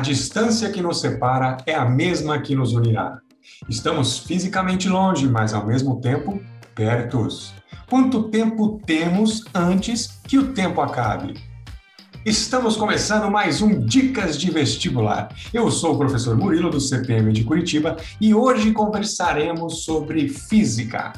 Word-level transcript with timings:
distância 0.00 0.70
que 0.70 0.82
nos 0.82 1.00
separa 1.00 1.58
é 1.66 1.74
a 1.74 1.84
mesma 1.84 2.40
que 2.40 2.54
nos 2.54 2.72
unirá. 2.72 3.18
Estamos 3.68 4.18
fisicamente 4.18 4.88
longe, 4.88 5.28
mas 5.28 5.54
ao 5.54 5.66
mesmo 5.66 6.00
tempo 6.00 6.40
pertos. 6.74 7.54
Quanto 7.88 8.24
tempo 8.24 8.80
temos 8.86 9.44
antes 9.54 10.20
que 10.26 10.38
o 10.38 10.52
tempo 10.52 10.80
acabe? 10.80 11.34
Estamos 12.24 12.76
começando 12.76 13.30
mais 13.30 13.62
um 13.62 13.84
Dicas 13.84 14.38
de 14.38 14.50
Vestibular. 14.50 15.34
Eu 15.52 15.70
sou 15.70 15.94
o 15.94 15.98
professor 15.98 16.36
Murilo 16.36 16.70
do 16.70 16.80
CPM 16.80 17.32
de 17.32 17.44
Curitiba 17.44 17.96
e 18.20 18.34
hoje 18.34 18.72
conversaremos 18.72 19.84
sobre 19.84 20.28
física 20.28 21.12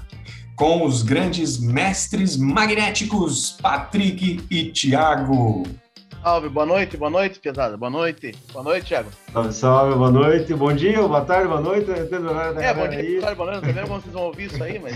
com 0.56 0.84
os 0.84 1.02
grandes 1.02 1.58
mestres 1.58 2.36
magnéticos 2.36 3.56
Patrick 3.60 4.44
e 4.50 4.70
Tiago. 4.70 5.81
Salve, 6.22 6.48
boa 6.48 6.64
noite, 6.64 6.96
boa 6.96 7.10
noite, 7.10 7.40
pesada, 7.40 7.76
boa 7.76 7.90
noite, 7.90 8.32
boa 8.52 8.62
noite, 8.62 8.86
Thiago. 8.86 9.10
Salve, 9.32 9.52
salve, 9.52 9.94
boa 9.96 10.10
noite, 10.10 10.54
bom 10.54 10.72
dia, 10.72 11.02
boa 11.02 11.22
tarde, 11.22 11.48
boa 11.48 11.60
noite, 11.60 11.86
depende 11.86 12.22
do 12.22 12.30
horário 12.30 12.54
da 12.54 12.62
É, 12.62 12.72
bom 12.72 12.88
dia, 12.88 13.00
aí. 13.00 13.10
boa 13.14 13.22
tarde, 13.22 13.36
boa 13.36 13.50
noite, 13.50 13.88
como 13.88 14.00
vocês 14.00 14.14
vão 14.14 14.22
ouvir 14.22 14.44
isso 14.44 14.62
aí, 14.62 14.78
mas... 14.78 14.94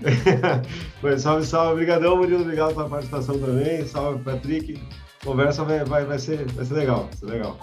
mas 1.02 1.20
salve, 1.20 1.44
salve, 1.44 1.72
obrigadão, 1.72 2.16
Murilo, 2.16 2.40
obrigado 2.40 2.74
pela 2.74 2.88
participação 2.88 3.38
também, 3.38 3.86
salve, 3.86 4.24
Patrick, 4.24 4.80
conversa 5.22 5.64
vai, 5.64 5.84
vai, 5.84 6.06
vai, 6.06 6.18
ser, 6.18 6.50
vai 6.52 6.64
ser 6.64 6.74
legal, 6.74 7.04
vai 7.04 7.12
ser 7.12 7.26
legal. 7.26 7.58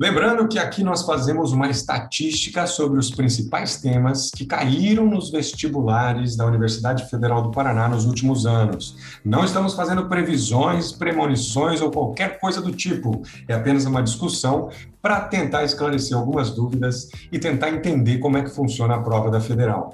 Lembrando 0.00 0.48
que 0.48 0.58
aqui 0.58 0.82
nós 0.82 1.02
fazemos 1.02 1.52
uma 1.52 1.68
estatística 1.68 2.66
sobre 2.66 2.98
os 2.98 3.10
principais 3.10 3.82
temas 3.82 4.30
que 4.30 4.46
caíram 4.46 5.04
nos 5.04 5.30
vestibulares 5.30 6.34
da 6.34 6.46
Universidade 6.46 7.06
Federal 7.10 7.42
do 7.42 7.50
Paraná 7.50 7.86
nos 7.86 8.06
últimos 8.06 8.46
anos. 8.46 8.96
Não 9.22 9.44
estamos 9.44 9.74
fazendo 9.74 10.08
previsões, 10.08 10.90
premonições 10.90 11.82
ou 11.82 11.90
qualquer 11.90 12.40
coisa 12.40 12.62
do 12.62 12.72
tipo. 12.72 13.20
É 13.46 13.52
apenas 13.52 13.84
uma 13.84 14.02
discussão 14.02 14.70
para 15.02 15.20
tentar 15.20 15.64
esclarecer 15.64 16.16
algumas 16.16 16.50
dúvidas 16.50 17.10
e 17.30 17.38
tentar 17.38 17.68
entender 17.68 18.20
como 18.20 18.38
é 18.38 18.42
que 18.42 18.48
funciona 18.48 18.94
a 18.94 19.02
prova 19.02 19.30
da 19.30 19.38
Federal. 19.38 19.92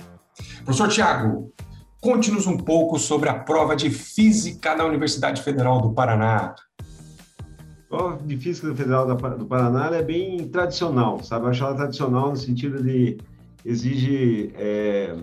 Professor 0.64 0.88
Tiago, 0.88 1.52
conte-nos 2.00 2.46
um 2.46 2.56
pouco 2.56 2.96
sobre 2.96 3.28
a 3.28 3.34
prova 3.34 3.74
de 3.74 3.90
Física 3.90 4.72
da 4.76 4.86
Universidade 4.86 5.42
Federal 5.42 5.80
do 5.80 5.92
Paraná 5.92 6.54
prova 7.88 8.22
de 8.22 8.36
física 8.36 8.74
federal 8.74 9.06
do 9.06 9.46
Paraná 9.46 9.94
é 9.94 10.02
bem 10.02 10.48
tradicional, 10.48 11.22
sabe? 11.22 11.46
Eu 11.46 11.50
acho 11.50 11.64
ela 11.64 11.74
tradicional 11.74 12.30
no 12.30 12.36
sentido 12.36 12.82
de 12.82 13.18
exige 13.64 14.52
é, 14.54 15.16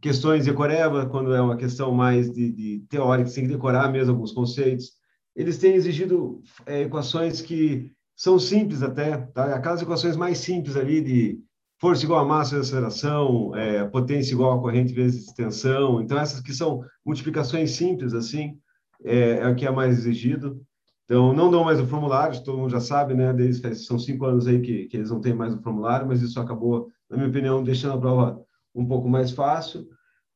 questões 0.00 0.44
de 0.44 0.52
coreba, 0.52 1.06
quando 1.06 1.34
é 1.34 1.40
uma 1.40 1.56
questão 1.56 1.92
mais 1.92 2.30
de, 2.30 2.52
de 2.52 2.78
teórica, 2.88 3.28
você 3.28 3.36
tem 3.36 3.44
que 3.44 3.54
decorar 3.54 3.90
mesmo 3.90 4.12
alguns 4.12 4.32
conceitos. 4.32 4.92
Eles 5.34 5.58
têm 5.58 5.74
exigido 5.74 6.40
é, 6.66 6.82
equações 6.82 7.40
que 7.40 7.90
são 8.16 8.38
simples 8.38 8.82
até, 8.82 9.16
tá? 9.16 9.54
Aquelas 9.54 9.82
equações 9.82 10.16
mais 10.16 10.38
simples 10.38 10.76
ali 10.76 11.00
de 11.00 11.40
força 11.80 12.04
igual 12.04 12.24
a 12.24 12.28
massa 12.28 12.56
vezes 12.56 12.68
aceleração, 12.68 13.54
é, 13.54 13.84
potência 13.84 14.32
igual 14.32 14.58
a 14.58 14.60
corrente 14.60 14.92
vezes 14.92 15.26
extensão. 15.26 16.00
Então, 16.00 16.18
essas 16.18 16.40
que 16.40 16.52
são 16.52 16.82
multiplicações 17.06 17.70
simples, 17.72 18.14
assim, 18.14 18.58
é, 19.04 19.38
é 19.38 19.48
o 19.48 19.54
que 19.54 19.64
é 19.64 19.70
mais 19.70 19.98
exigido. 19.98 20.60
Então, 21.08 21.32
não 21.32 21.50
dão 21.50 21.64
mais 21.64 21.80
o 21.80 21.86
formulário, 21.86 22.38
todo 22.44 22.58
mundo 22.58 22.70
já 22.70 22.80
sabe, 22.80 23.14
né? 23.14 23.32
Desde, 23.32 23.74
são 23.76 23.98
cinco 23.98 24.26
anos 24.26 24.46
aí 24.46 24.60
que, 24.60 24.84
que 24.88 24.96
eles 24.98 25.10
não 25.10 25.22
têm 25.22 25.32
mais 25.32 25.54
o 25.54 25.62
formulário, 25.62 26.06
mas 26.06 26.20
isso 26.20 26.38
acabou, 26.38 26.88
na 27.08 27.16
minha 27.16 27.30
opinião, 27.30 27.64
deixando 27.64 27.94
a 27.94 27.98
prova 27.98 28.44
um 28.74 28.86
pouco 28.86 29.08
mais 29.08 29.30
fácil. 29.30 29.88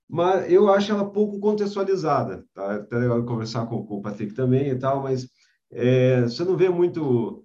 Mas 0.09 0.51
eu 0.51 0.73
acho 0.73 0.91
ela 0.91 1.11
pouco 1.11 1.39
contextualizada, 1.39 2.47
tá? 2.55 2.77
Até 2.77 2.97
legal 2.97 3.23
conversar 3.25 3.67
com, 3.67 3.85
com 3.85 3.99
o 3.99 4.03
Patrick 4.03 4.33
também 4.33 4.69
e 4.69 4.79
tal, 4.79 5.03
mas 5.03 5.29
é, 5.71 6.23
você 6.23 6.43
não 6.43 6.57
vê 6.57 6.71
muito 6.71 7.45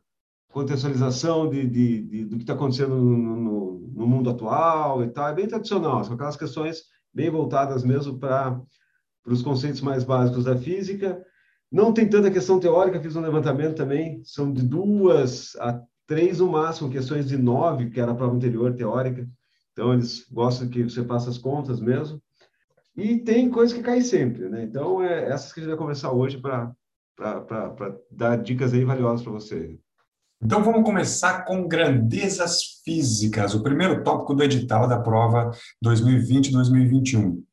contextualização 0.50 1.50
de, 1.50 1.68
de, 1.68 2.02
de 2.04 2.26
do 2.26 2.38
que 2.38 2.44
está 2.44 2.54
acontecendo 2.54 2.96
no, 2.96 3.36
no, 3.36 3.80
no, 3.94 4.08
mundo 4.08 4.30
atual 4.30 5.04
e 5.04 5.10
tal. 5.10 5.28
É 5.28 5.34
bem 5.34 5.48
tradicional, 5.48 6.02
são 6.06 6.16
aquelas 6.16 6.38
questões 6.38 6.84
bem 7.14 7.30
voltadas 7.30 7.84
mesmo 7.84 8.18
para 8.18 8.62
os 9.26 9.42
conceitos 9.42 9.82
mais 9.82 10.06
básicos 10.06 10.46
da 10.46 10.56
física 10.58 11.22
não 11.72 11.94
tem 11.94 12.08
tanta 12.08 12.32
questão 12.32 12.60
teórica, 12.60 13.02
fiz 13.02 13.16
um 13.16 13.22
levantamento 13.22 13.76
também, 13.76 14.22
são 14.24 14.52
de 14.52 14.64
duas 14.64 15.56
a 15.58 15.82
três 16.06 16.40
no 16.40 16.48
máximo, 16.52 16.90
questões 16.90 17.28
de 17.28 17.38
nove, 17.38 17.90
que 17.90 18.00
era 18.00 18.12
a 18.12 18.16
prova 18.16 18.34
anterior 18.34 18.74
teórica. 18.74 19.28
Então, 19.74 19.94
eles 19.94 20.26
gostam 20.32 20.70
que 20.70 20.82
você 20.84 21.04
faça 21.04 21.30
as 21.30 21.38
contas 21.38 21.82
mesmo. 21.82 22.22
E 22.96 23.20
tem 23.20 23.50
coisas 23.50 23.78
que 23.78 23.84
caem 23.84 24.02
sempre, 24.02 24.48
né? 24.50 24.64
Então, 24.64 25.04
é 25.04 25.30
essas 25.30 25.52
que 25.52 25.60
a 25.60 25.64
gente 25.64 25.70
vai 25.70 25.78
conversar 25.78 26.12
hoje 26.14 26.40
para 26.40 26.74
dar 28.10 28.38
dicas 28.38 28.74
aí 28.74 28.86
valiosas 28.86 29.22
para 29.22 29.34
você. 29.34 29.78
Então, 30.42 30.64
vamos 30.64 30.84
começar 30.84 31.44
com 31.44 31.68
grandezas 31.68 32.82
físicas, 32.86 33.54
o 33.54 33.62
primeiro 33.62 34.04
tópico 34.04 34.34
do 34.34 34.44
edital 34.44 34.88
da 34.88 35.00
prova 35.00 35.52
2020-2021. 35.84 37.44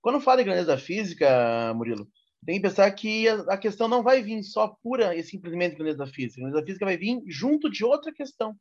Quando 0.00 0.20
fala 0.20 0.42
em 0.42 0.44
grandeza 0.44 0.76
física, 0.76 1.72
Murilo, 1.74 2.06
tem 2.44 2.56
que 2.56 2.68
pensar 2.68 2.90
que 2.90 3.28
a, 3.28 3.56
questão 3.56 3.86
não 3.86 4.02
vai 4.02 4.22
vir 4.22 4.42
só 4.42 4.68
pura 4.82 5.14
e 5.14 5.22
simplesmente 5.22 5.76
da 5.94 6.06
física. 6.06 6.46
A 6.58 6.64
física 6.64 6.84
vai 6.84 6.96
vir 6.96 7.22
junto 7.26 7.70
de 7.70 7.84
outra 7.84 8.12
questão, 8.12 8.56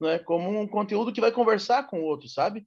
né? 0.00 0.18
como 0.18 0.48
um 0.58 0.66
conteúdo 0.66 1.12
que 1.12 1.20
vai 1.20 1.30
conversar 1.30 1.84
com 1.84 2.00
o 2.00 2.04
outro, 2.04 2.28
sabe? 2.28 2.66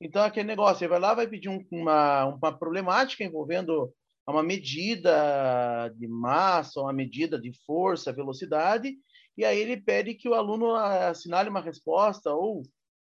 Então, 0.00 0.22
aquele 0.24 0.48
negócio, 0.48 0.78
você 0.78 0.88
vai 0.88 0.98
lá, 0.98 1.14
vai 1.14 1.28
pedir 1.28 1.48
um, 1.48 1.64
uma, 1.70 2.24
uma 2.26 2.52
problemática 2.52 3.22
envolvendo 3.22 3.92
uma 4.26 4.42
medida 4.42 5.88
de 5.96 6.08
massa, 6.08 6.80
uma 6.80 6.92
medida 6.92 7.40
de 7.40 7.52
força, 7.64 8.12
velocidade, 8.12 8.96
e 9.36 9.44
aí 9.44 9.58
ele 9.58 9.76
pede 9.76 10.14
que 10.14 10.28
o 10.28 10.34
aluno 10.34 10.74
assinale 10.74 11.48
uma 11.48 11.60
resposta 11.60 12.32
ou 12.32 12.62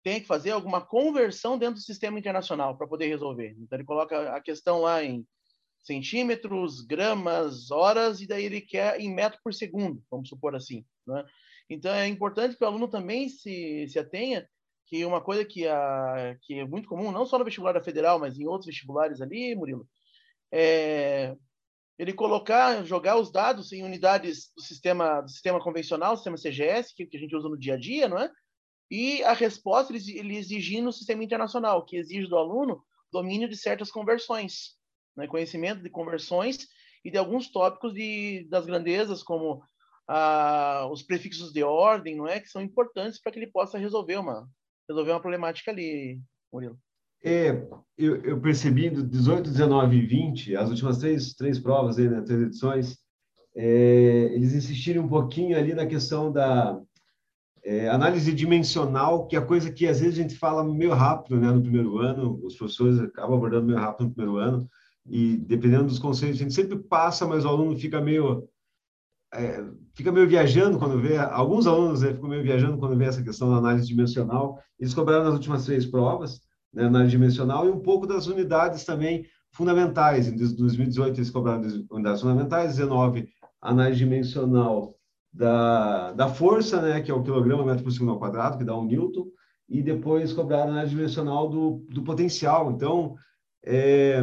tenha 0.03 0.19
que 0.19 0.25
fazer 0.25 0.52
alguma 0.52 0.81
conversão 0.81 1.58
dentro 1.58 1.75
do 1.75 1.81
sistema 1.81 2.18
internacional 2.18 2.75
para 2.75 2.88
poder 2.88 3.08
resolver. 3.08 3.56
Então, 3.59 3.78
ele 3.78 3.86
coloca 3.86 4.36
a 4.36 4.42
questão 4.42 4.81
lá 4.81 5.03
em 5.03 5.24
centímetros, 5.81 6.81
gramas, 6.81 7.72
horas, 7.72 8.22
e 8.22 8.28
daí 8.28 8.46
ele 8.46 8.62
quer 8.62 9.00
em 9.00 9.14
metro 9.14 9.40
por 9.44 9.53
segundo, 9.53 10.03
vamos 10.09 10.30
supor 10.30 10.56
assim. 10.56 10.86
Né? 11.08 11.25
Então, 11.69 11.94
é 11.94 12.08
importante 12.08 12.56
que 12.56 12.64
o 12.64 12.68
aluno 12.68 12.88
também 12.88 13.30
se, 13.30 13.88
se 13.88 13.97
atenha 13.97 14.47
que 14.86 15.06
uma 15.06 15.22
coisa 15.22 15.46
que, 15.46 15.68
a, 15.68 16.38
que 16.42 16.56
é 16.59 16.66
muito 16.66 16.88
comum, 16.88 17.12
não 17.12 17.25
só 17.25 17.40
no 17.40 17.46
vestibular 17.46 17.74
da 17.74 17.81
federal, 17.81 18.19
mas 18.19 18.38
em 18.38 18.46
outros 18.46 18.68
vestibulares 18.68 19.22
ali, 19.22 19.56
Murilo, 19.56 19.88
é 20.52 21.36
ele 21.98 22.13
colocar, 22.13 22.84
jogar 22.84 23.18
os 23.19 23.31
dados 23.31 23.72
em 23.72 23.84
unidades 23.84 24.52
do 24.56 24.62
sistema, 24.63 25.22
do 25.22 25.30
sistema 25.30 25.59
convencional, 25.59 26.18
sistema 26.18 26.36
CGS, 26.36 26.96
que, 26.96 27.06
que 27.06 27.16
a 27.16 27.19
gente 27.19 27.36
usa 27.36 27.48
no 27.48 27.58
dia 27.58 27.75
a 27.75 27.78
dia, 27.78 28.08
não 28.08 28.18
é? 28.18 28.31
E 28.90 29.24
a 29.24 29.34
resposta 29.34 29.94
ele, 29.94 30.18
ele 30.18 30.36
exigir 30.36 30.81
no 30.81 30.92
sistema 30.92 31.24
internacional, 31.24 31.86
que 31.86 31.96
exige 31.96 32.28
do 32.28 32.38
aluno 32.38 32.84
domínio 33.12 33.48
de 33.48 33.56
certas 33.56 33.92
conversões 33.92 34.81
né, 35.16 35.28
conhecimento 35.28 35.82
de 35.82 35.90
conversões 35.90 36.68
e 37.04 37.12
de 37.12 37.18
alguns 37.18 37.50
tópicos 37.50 37.94
de, 37.94 38.48
das 38.50 38.66
grandezas, 38.66 39.24
como 39.24 39.64
ah, 40.08 40.88
os 40.92 41.04
prefixos 41.04 41.52
de 41.52 41.64
ordem, 41.64 42.16
não 42.16 42.28
é, 42.28 42.40
que 42.40 42.50
são 42.50 42.62
importantes 42.62 43.20
para 43.20 43.32
que 43.32 43.40
ele 43.40 43.48
possa 43.48 43.78
resolver 43.78 44.18
uma 44.18 44.48
resolver 44.90 45.12
uma 45.12 45.22
problemática 45.22 45.72
ali, 45.72 46.20
Murilo. 46.52 46.78
É, 47.24 47.50
eu, 47.98 48.16
eu 48.24 48.42
percebi 48.42 48.90
do 48.90 49.04
18, 49.04 49.50
19 49.50 49.96
e 49.96 50.06
20, 50.06 50.56
as 50.56 50.70
últimas 50.70 50.98
três, 50.98 51.34
três 51.34 51.60
provas, 51.60 51.98
aí, 51.98 52.10
né, 52.10 52.22
três 52.22 52.42
edições, 52.42 52.98
é, 53.56 54.32
eles 54.34 54.54
insistiram 54.54 55.04
um 55.04 55.08
pouquinho 55.08 55.58
ali 55.58 55.74
na 55.74 55.86
questão 55.86 56.32
da 56.32 56.82
é, 57.64 57.88
análise 57.90 58.34
dimensional, 58.34 59.28
que 59.28 59.36
é 59.36 59.40
a 59.40 59.46
coisa 59.46 59.72
que 59.72 59.88
às 59.88 60.00
vezes 60.00 60.18
a 60.18 60.22
gente 60.24 60.36
fala 60.36 60.64
meio 60.64 60.94
rápido 60.94 61.40
né, 61.40 61.52
no 61.52 61.62
primeiro 61.62 62.00
ano, 62.00 62.40
os 62.44 62.56
professores 62.56 63.00
acabam 63.00 63.38
abordando 63.38 63.68
meio 63.68 63.80
rápido 63.80 64.07
no 64.07 64.14
primeiro 64.14 64.38
ano, 64.38 64.69
e 65.09 65.38
dependendo 65.38 65.86
dos 65.86 66.00
conceitos, 66.00 66.39
a 66.39 66.44
gente 66.44 66.53
sempre 66.53 66.77
passa, 66.77 67.25
mas 67.25 67.45
o 67.45 67.50
aluno 67.50 67.77
fica 67.77 68.00
meio 68.00 68.48
é, 69.33 69.63
fica 69.94 70.12
meio 70.12 70.27
viajando 70.27 70.77
quando 70.77 71.00
vê, 71.00 71.18
alguns 71.18 71.65
alunos 71.65 72.01
né, 72.01 72.13
ficam 72.13 72.30
meio 72.30 72.44
viajando 72.44 72.77
quando 72.77 72.98
vê 72.98 73.06
essa 73.06 73.24
questão 73.24 73.50
da 73.50 73.57
análise 73.57 73.88
dimensional. 73.88 74.59
Eles 74.80 74.94
cobraram 74.94 75.24
nas 75.24 75.33
últimas 75.33 75.65
três 75.65 75.86
provas, 75.86 76.42
né, 76.74 76.86
análise 76.86 77.12
dimensional, 77.12 77.65
e 77.65 77.69
um 77.69 77.80
pouco 77.80 78.06
das 78.06 78.27
unidades 78.27 78.83
também 78.83 79.25
fundamentais. 79.51 80.27
Em 80.27 80.36
2018 80.36 81.18
eles 81.18 81.30
cobraram 81.30 81.62
unidades 81.89 82.21
fundamentais, 82.21 82.75
19 82.75 83.27
análise 83.62 84.00
dimensional 84.00 84.95
da, 85.31 86.12
da 86.13 86.27
força, 86.27 86.81
né, 86.81 87.01
que 87.01 87.12
é 87.12 87.13
o 87.13 87.24
quilograma 87.24 87.65
metro 87.65 87.83
por 87.83 87.92
segundo 87.92 88.12
ao 88.12 88.19
quadrado, 88.19 88.57
que 88.57 88.65
dá 88.65 88.77
um 88.77 88.86
newton, 88.86 89.27
e 89.69 89.81
depois 89.81 90.33
cobraram 90.33 90.71
análise 90.71 90.94
dimensional 90.94 91.47
do, 91.47 91.86
do 91.89 92.04
potencial. 92.04 92.71
Então, 92.71 93.15
é, 93.63 94.21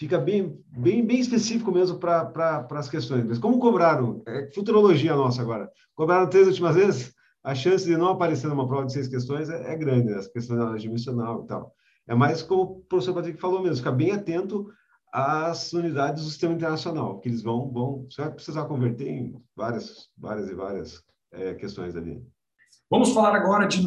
fica 0.00 0.18
bem, 0.18 0.58
bem, 0.66 1.04
bem 1.04 1.20
específico 1.20 1.70
mesmo 1.70 1.98
para 1.98 2.24
pra, 2.24 2.66
as 2.70 2.88
questões. 2.88 3.22
Mas 3.26 3.38
como 3.38 3.58
cobraram, 3.58 4.22
é 4.26 4.50
futurologia 4.50 5.14
nossa 5.14 5.42
agora, 5.42 5.70
cobraram 5.94 6.26
três 6.26 6.46
últimas 6.46 6.74
vezes, 6.74 7.14
a 7.44 7.54
chance 7.54 7.84
de 7.84 7.94
não 7.98 8.08
aparecer 8.08 8.48
numa 8.48 8.66
prova 8.66 8.86
de 8.86 8.94
seis 8.94 9.08
questões 9.08 9.50
é, 9.50 9.74
é 9.74 9.76
grande, 9.76 10.10
né? 10.10 10.16
as 10.16 10.26
questões 10.26 10.80
dimensional 10.80 11.44
e 11.44 11.46
tal. 11.46 11.74
É 12.08 12.14
mais 12.14 12.40
como 12.42 12.62
o 12.62 12.80
professor 12.84 13.12
Patrick 13.12 13.38
falou 13.38 13.60
mesmo, 13.60 13.76
ficar 13.76 13.92
bem 13.92 14.12
atento 14.12 14.72
as 15.12 15.70
unidades 15.74 16.24
do 16.24 16.30
sistema 16.30 16.54
internacional, 16.54 17.20
que 17.20 17.28
eles 17.28 17.42
vão, 17.42 17.70
vão 17.70 18.06
você 18.08 18.22
vai 18.22 18.30
precisar 18.32 18.64
converter 18.64 19.06
em 19.06 19.34
várias, 19.54 20.08
várias 20.16 20.48
e 20.48 20.54
várias 20.54 21.02
é, 21.30 21.52
questões 21.54 21.94
ali. 21.94 22.24
Vamos 22.88 23.12
falar 23.12 23.34
agora 23.36 23.66
de 23.66 23.86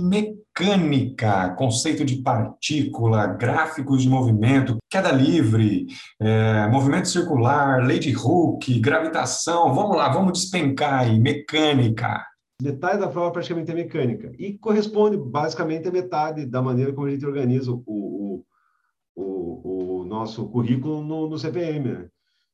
mecânica, 0.54 1.50
conceito 1.56 2.06
de 2.06 2.22
partícula, 2.22 3.26
gráficos 3.26 4.04
de 4.04 4.10
movimento, 4.10 4.78
queda 4.90 5.12
livre, 5.12 5.88
é, 6.20 6.68
movimento 6.68 7.08
circular, 7.08 7.84
lei 7.84 7.98
de 7.98 8.16
Hooke, 8.16 8.80
gravitação. 8.80 9.74
Vamos 9.74 9.98
lá, 9.98 10.10
vamos 10.10 10.34
despencar 10.34 11.02
aí, 11.02 11.20
mecânica. 11.20 12.24
Metade 12.62 13.00
da 13.00 13.08
prova 13.08 13.32
praticamente 13.32 13.72
é 13.72 13.74
mecânica 13.74 14.32
e 14.38 14.58
corresponde 14.58 15.18
basicamente 15.18 15.88
a 15.88 15.92
metade 15.92 16.46
da 16.46 16.62
maneira 16.62 16.94
como 16.94 17.08
a 17.08 17.10
gente 17.10 17.26
organiza 17.26 17.72
o, 17.72 17.84
o, 17.88 18.46
o, 19.16 20.02
o 20.02 20.06
nosso 20.06 20.48
currículo 20.50 21.04
no, 21.04 21.28
no 21.28 21.40
CPM. 21.40 21.90
Né? 21.90 22.08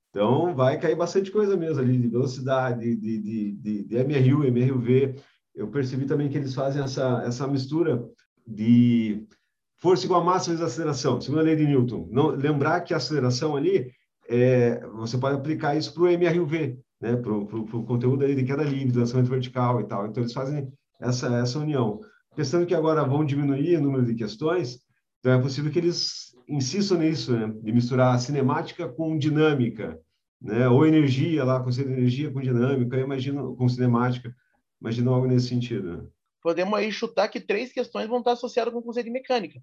Então, 0.09 0.55
vai 0.55 0.79
cair 0.79 0.95
bastante 0.95 1.29
coisa 1.31 1.57
mesmo 1.57 1.81
ali, 1.81 1.97
de 1.97 2.07
velocidade, 2.07 2.95
de, 2.95 3.19
de, 3.19 3.51
de, 3.51 3.83
de 3.83 4.03
MRU, 4.03 4.45
MRUV. 4.45 5.15
Eu 5.59 5.67
percebi 5.67 6.05
também 6.05 6.29
que 6.29 6.37
eles 6.37 6.55
fazem 6.55 6.81
essa, 6.81 7.21
essa 7.25 7.45
mistura 7.45 8.01
de 8.47 9.27
força 9.75 10.05
igual 10.05 10.21
a 10.21 10.23
massa 10.23 10.51
vezes 10.51 10.63
aceleração, 10.63 11.19
segundo 11.19 11.41
a 11.41 11.43
lei 11.43 11.57
de 11.57 11.67
Newton. 11.67 12.07
Não, 12.09 12.27
lembrar 12.27 12.79
que 12.79 12.93
a 12.93 12.97
aceleração 12.97 13.57
ali, 13.57 13.91
é, 14.29 14.79
você 14.87 15.17
pode 15.17 15.35
aplicar 15.35 15.75
isso 15.75 15.93
para 15.93 16.03
o 16.03 16.07
MRUV, 16.07 16.79
né, 17.01 17.17
para 17.17 17.33
o 17.33 17.83
conteúdo 17.85 18.23
ali 18.23 18.35
de 18.35 18.45
queda 18.45 18.63
livre, 18.63 18.97
lançamento 18.97 19.29
vertical 19.29 19.81
e 19.81 19.83
tal. 19.85 20.07
Então, 20.07 20.23
eles 20.23 20.31
fazem 20.31 20.71
essa, 20.97 21.27
essa 21.35 21.59
união. 21.59 21.99
Pensando 22.37 22.65
que 22.65 22.73
agora 22.73 23.03
vão 23.03 23.25
diminuir 23.25 23.75
o 23.75 23.81
número 23.81 24.05
de 24.05 24.15
questões, 24.15 24.79
então 25.19 25.33
é 25.33 25.41
possível 25.41 25.69
que 25.69 25.79
eles 25.79 26.33
insistam 26.47 26.99
nisso, 26.99 27.33
né, 27.33 27.53
de 27.61 27.73
misturar 27.73 28.17
cinemática 28.17 28.87
com 28.87 29.17
dinâmica, 29.17 29.99
né, 30.41 30.69
ou 30.69 30.85
energia 30.85 31.43
lá, 31.43 31.61
conceito 31.61 31.89
de 31.89 31.97
energia 31.97 32.31
com 32.31 32.39
dinâmica, 32.39 32.95
eu 32.95 33.03
imagino, 33.03 33.57
com 33.57 33.67
cinemática, 33.67 34.33
imagino 34.81 35.13
algo 35.13 35.27
nesse 35.27 35.49
sentido. 35.49 36.11
Podemos 36.41 36.77
aí 36.77 36.91
chutar 36.91 37.27
que 37.27 37.39
três 37.39 37.71
questões 37.71 38.07
vão 38.07 38.19
estar 38.19 38.31
associadas 38.31 38.73
com 38.73 38.79
o 38.79 38.83
conceito 38.83 39.07
de 39.07 39.11
mecânica. 39.11 39.61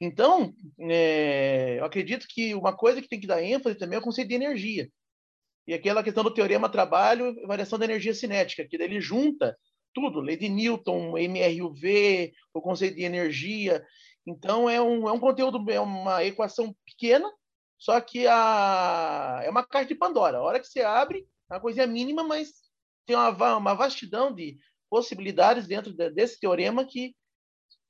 Então, 0.00 0.54
é, 0.78 1.78
eu 1.78 1.84
acredito 1.84 2.26
que 2.28 2.54
uma 2.54 2.76
coisa 2.76 3.02
que 3.02 3.08
tem 3.08 3.20
que 3.20 3.26
dar 3.26 3.42
ênfase 3.42 3.76
também 3.76 3.96
é 3.96 3.98
o 3.98 4.04
conceito 4.04 4.28
de 4.28 4.34
energia. 4.34 4.88
E 5.66 5.74
aquela 5.74 6.02
questão 6.02 6.22
do 6.22 6.32
teorema 6.32 6.68
trabalho, 6.68 7.34
variação 7.46 7.78
da 7.78 7.84
energia 7.84 8.14
cinética, 8.14 8.66
que 8.68 8.78
daí 8.78 8.86
ele 8.86 9.00
junta 9.00 9.56
tudo, 9.92 10.20
lei 10.20 10.36
de 10.36 10.48
Newton, 10.48 11.16
MRUV, 11.18 12.32
o 12.54 12.60
conceito 12.60 12.96
de 12.96 13.02
energia. 13.02 13.84
Então, 14.26 14.70
é 14.70 14.80
um, 14.80 15.08
é 15.08 15.12
um 15.12 15.18
conteúdo, 15.18 15.68
é 15.70 15.80
uma 15.80 16.22
equação 16.22 16.74
pequena, 16.84 17.28
só 17.78 18.00
que 18.00 18.26
a, 18.26 19.40
é 19.42 19.50
uma 19.50 19.66
caixa 19.66 19.88
de 19.88 19.94
Pandora. 19.94 20.38
A 20.38 20.42
hora 20.42 20.60
que 20.60 20.66
você 20.66 20.82
abre, 20.82 21.26
é 21.50 21.54
uma 21.54 21.60
coisinha 21.60 21.86
mínima, 21.86 22.22
mas 22.22 22.65
tem 23.06 23.16
uma, 23.16 23.56
uma 23.56 23.74
vastidão 23.74 24.34
de 24.34 24.58
possibilidades 24.90 25.66
dentro 25.66 25.92
de, 25.92 26.10
desse 26.10 26.38
teorema 26.38 26.84
que 26.84 27.14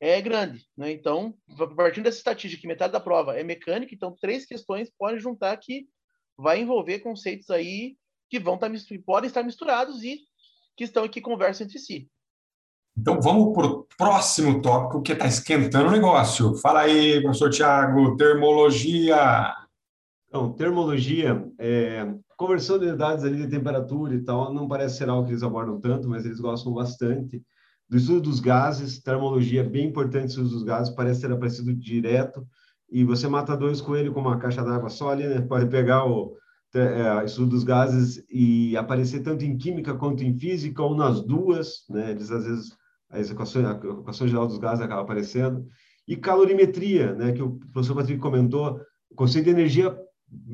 é 0.01 0.21
grande. 0.21 0.67
Né? 0.77 0.93
Então, 0.93 1.35
partindo 1.75 2.05
dessa 2.05 2.19
estatística, 2.19 2.61
que 2.61 2.69
metade 2.69 2.93
da 2.93 3.01
prova 3.01 3.39
é 3.39 3.43
mecânica, 3.43 3.95
então 3.95 4.17
três 4.21 4.45
questões 4.45 4.91
podem 4.97 5.19
juntar 5.19 5.57
que 5.57 5.87
vai 6.37 6.61
envolver 6.61 7.01
conceitos 7.01 7.51
aí 7.51 7.97
que 8.29 8.39
vão 8.39 8.55
estar, 8.55 8.69
tá 8.69 8.77
podem 9.05 9.29
estar 9.29 9.43
misturados 9.43 10.03
e 10.03 10.21
que 10.77 10.85
estão 10.85 11.05
aqui 11.05 11.21
conversam 11.21 11.67
entre 11.67 11.79
si. 11.79 12.11
Então 12.99 13.21
vamos 13.21 13.55
para 13.55 13.67
o 13.67 13.87
próximo 13.97 14.61
tópico 14.61 15.03
que 15.03 15.13
está 15.13 15.27
esquentando 15.27 15.89
o 15.89 15.93
negócio. 15.93 16.57
Fala 16.57 16.81
aí, 16.81 17.21
professor 17.23 17.51
Tiago, 17.51 18.17
termologia. 18.17 19.55
Então, 20.29 20.53
termologia, 20.53 21.47
é, 21.59 22.07
conversão 22.37 22.79
de 22.79 22.95
dados 22.95 23.25
ali 23.25 23.39
de 23.39 23.49
temperatura 23.49 24.15
e 24.15 24.23
tal, 24.23 24.53
não 24.53 24.69
parece 24.69 24.99
ser 24.99 25.09
algo 25.09 25.25
que 25.25 25.33
eles 25.33 25.43
abordam 25.43 25.81
tanto, 25.81 26.09
mas 26.09 26.25
eles 26.25 26.41
gostam 26.41 26.73
bastante. 26.73 27.43
Do 27.89 27.97
estudo 27.97 28.23
dos 28.23 28.41
gases, 28.41 29.01
termologia 29.01 29.61
é 29.61 29.65
bem 29.65 29.87
importante, 29.87 30.29
estudo 30.29 30.51
dos 30.51 30.63
gases, 30.63 30.95
parece 30.95 31.21
ter 31.21 31.33
aparecido 31.33 31.75
direto, 31.75 32.47
e 32.91 33.05
você 33.05 33.27
mata 33.27 33.57
dois 33.57 33.81
coelhos 33.81 34.13
com 34.13 34.21
uma 34.21 34.39
caixa 34.39 34.63
d'água 34.63 34.89
só 34.91 35.11
ali, 35.11 35.27
né? 35.27 35.41
Pode 35.49 35.67
pegar 35.67 36.05
o 36.05 36.37
é, 36.75 37.25
estudo 37.25 37.51
dos 37.51 37.65
gases 37.65 38.23
e 38.31 38.77
aparecer 38.77 39.23
tanto 39.23 39.45
em 39.45 39.57
química 39.57 39.95
quanto 39.95 40.23
em 40.23 40.37
física, 40.37 40.83
ou 40.83 40.95
nas 40.95 41.23
duas, 41.23 41.85
né? 41.89 42.11
Eles, 42.11 42.31
às 42.31 42.45
vezes, 42.45 42.77
a 43.11 43.21
equação, 43.21 43.67
a 43.67 43.73
equação 43.73 44.29
geral 44.29 44.47
dos 44.47 44.59
gases 44.59 44.85
acaba 44.85 45.03
aparecendo. 45.03 45.67
E 46.07 46.17
calorimetria, 46.17 47.15
né? 47.15 47.33
Que 47.33 47.43
o 47.43 47.59
professor 47.73 47.95
Patrick 47.95 48.21
comentou, 48.21 48.81
o 49.11 49.15
conceito 49.15 49.47
de 49.47 49.51
energia 49.53 49.97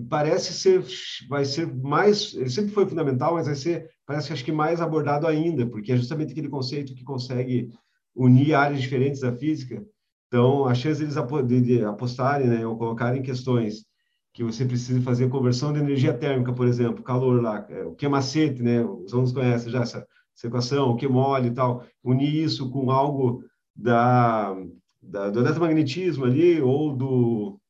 parece 0.08 0.52
ser 0.52 0.84
vai 1.28 1.44
ser 1.44 1.72
mais 1.74 2.34
ele 2.34 2.50
sempre 2.50 2.72
foi 2.72 2.86
fundamental 2.86 3.34
mas 3.34 3.46
vai 3.46 3.54
ser 3.54 3.88
parece 4.06 4.26
que 4.26 4.32
acho 4.32 4.44
que 4.44 4.52
mais 4.52 4.80
abordado 4.80 5.26
ainda 5.26 5.66
porque 5.66 5.92
é 5.92 5.96
justamente 5.96 6.32
aquele 6.32 6.48
conceito 6.48 6.94
que 6.94 7.04
consegue 7.04 7.70
unir 8.14 8.54
áreas 8.54 8.82
diferentes 8.82 9.20
da 9.20 9.32
física. 9.32 9.84
Então 10.28 10.66
a 10.66 10.74
chance 10.74 11.00
deles 11.00 11.64
de 11.64 11.84
apostarem 11.84 12.48
né 12.48 12.66
ou 12.66 12.76
colocarem 12.76 13.22
questões 13.22 13.84
que 14.34 14.42
você 14.42 14.64
precisa 14.64 15.00
fazer 15.02 15.28
conversão 15.28 15.72
de 15.72 15.80
energia 15.80 16.14
térmica 16.14 16.52
por 16.52 16.66
exemplo 16.66 17.02
calor 17.02 17.42
lá 17.42 17.66
é, 17.69 17.84
o 17.84 17.94
que 17.94 18.06
é 18.06 18.08
macete 18.08 18.62
né 18.62 18.82
os 18.82 19.12
alunos 19.12 19.32
conhecem 19.32 19.70
já 19.70 19.82
essa, 19.82 20.06
essa 20.34 20.46
equação 20.46 20.90
o 20.90 20.96
que 20.96 21.06
mole 21.06 21.48
e 21.48 21.54
tal 21.54 21.84
unir 22.02 22.34
isso 22.34 22.70
com 22.70 22.90
algo 22.90 23.44
da, 23.76 24.56
da 25.02 25.28
do 25.28 25.40
eletromagnetismo 25.40 26.24
ali 26.24 26.62
ou 26.62 26.96
do 26.96 27.60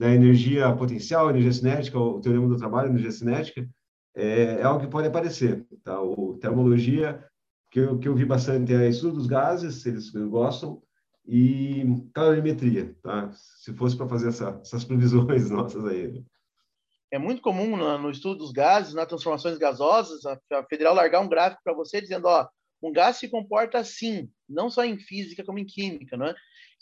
da 0.00 0.10
energia 0.14 0.74
potencial, 0.74 1.28
energia 1.28 1.52
cinética, 1.52 1.98
o 1.98 2.22
teorema 2.22 2.48
do 2.48 2.56
trabalho, 2.56 2.88
energia 2.88 3.12
cinética, 3.12 3.68
é, 4.16 4.54
é 4.54 4.62
algo 4.62 4.80
que 4.80 4.90
pode 4.90 5.06
aparecer. 5.06 5.66
Tá? 5.84 6.00
O 6.00 6.38
termologia, 6.38 7.22
que 7.70 7.80
eu, 7.80 7.98
que 7.98 8.08
eu 8.08 8.14
vi 8.14 8.24
bastante, 8.24 8.72
é 8.72 8.88
estudo 8.88 9.16
dos 9.16 9.26
gases, 9.26 9.84
eles 9.84 10.08
gostam, 10.08 10.82
e 11.28 11.84
calorimetria, 12.14 12.96
tá? 13.02 13.30
se 13.34 13.74
fosse 13.74 13.94
para 13.94 14.08
fazer 14.08 14.28
essa, 14.28 14.58
essas 14.62 14.84
previsões 14.84 15.50
nossas 15.52 15.84
aí. 15.84 16.24
É 17.12 17.18
muito 17.18 17.42
comum 17.42 17.76
no, 17.76 17.98
no, 17.98 18.10
estudo 18.10 18.38
dos 18.38 18.52
gases, 18.52 18.94
nas 18.94 19.06
transformações 19.06 19.58
gasosas, 19.58 20.24
a, 20.24 20.40
a 20.54 20.64
federal 20.64 20.94
largar 20.94 21.20
um 21.20 21.28
gráfico 21.28 21.60
para 21.62 21.74
você 21.74 22.00
dizendo, 22.00 22.26
ó, 22.26 22.48
um 22.82 22.90
gás 22.90 23.18
se 23.18 23.28
comporta 23.28 23.76
assim, 23.76 24.30
não 24.48 24.70
só 24.70 24.82
em 24.82 24.98
física 24.98 25.44
como 25.44 25.58
em 25.58 25.66
química, 25.66 26.16
não 26.16 26.24
é? 26.24 26.34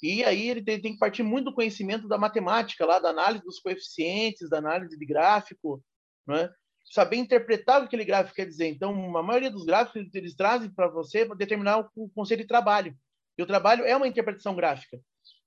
E 0.02 0.22
aí 0.24 0.48
ele 0.48 0.62
tem, 0.62 0.80
tem, 0.80 0.92
que 0.92 0.98
partir 0.98 1.22
muito 1.22 1.46
do 1.46 1.54
conhecimento 1.54 2.06
da 2.06 2.16
matemática, 2.16 2.86
lá 2.86 2.98
da 2.98 3.10
análise 3.10 3.44
dos 3.44 3.58
coeficientes, 3.58 4.48
da 4.48 4.58
análise 4.58 4.96
de 4.96 5.06
gráfico, 5.06 5.82
né? 6.26 6.48
saber 6.90 7.16
interpretar 7.16 7.78
o 7.78 7.80
que 7.82 7.86
aquele 7.88 8.04
gráfico 8.04 8.36
quer 8.36 8.46
dizer. 8.46 8.68
Então, 8.68 9.16
a 9.16 9.22
maioria 9.22 9.50
dos 9.50 9.64
gráficos 9.64 10.14
eles, 10.14 10.34
trazem 10.34 10.70
para 10.70 10.88
você 10.88 11.26
para 11.26 11.36
determinar 11.36 11.88
o, 11.94 12.08
conceito 12.10 12.40
de 12.40 12.46
trabalho. 12.46 12.96
E 13.36 13.42
o 13.42 13.46
trabalho 13.46 13.84
é 13.84 13.96
uma 13.96 14.08
interpretação 14.08 14.54
gráfica. 14.54 14.98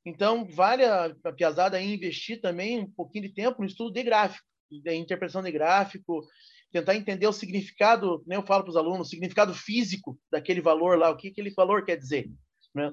Então, 0.06 0.46
vale 0.46 0.84
a, 0.84 1.14
a 1.24 1.32
piazada 1.32 1.82
investir 1.82 2.42
também 2.42 2.80
um 2.80 2.92
pouquinho 2.92 3.28
de 3.28 3.34
tempo 3.34 3.62
no 3.62 3.68
estudo 3.68 3.92
de 3.92 4.04
gráfico, 4.04 4.46
de 4.70 4.94
interpretação 4.96 5.42
de 5.42 5.52
gráfico, 5.52 6.26
tentar 6.72 6.96
entender 6.96 7.28
o 7.28 7.34
significado, 7.34 8.24
né, 8.26 8.38
eu 8.38 8.44
falo 8.46 8.64
para 8.64 8.72
os 8.72 8.78
alunos, 8.78 9.08
o 9.08 9.10
significado 9.10 9.54
físico 9.54 10.18
daquele 10.32 10.62
valor 10.62 10.98
lá, 10.98 11.10
o 11.10 11.18
que 11.18 11.28
aquele 11.28 11.52
valor 11.52 11.84
quer 11.84 11.98
dizer. 11.98 12.32
Né? 12.74 12.92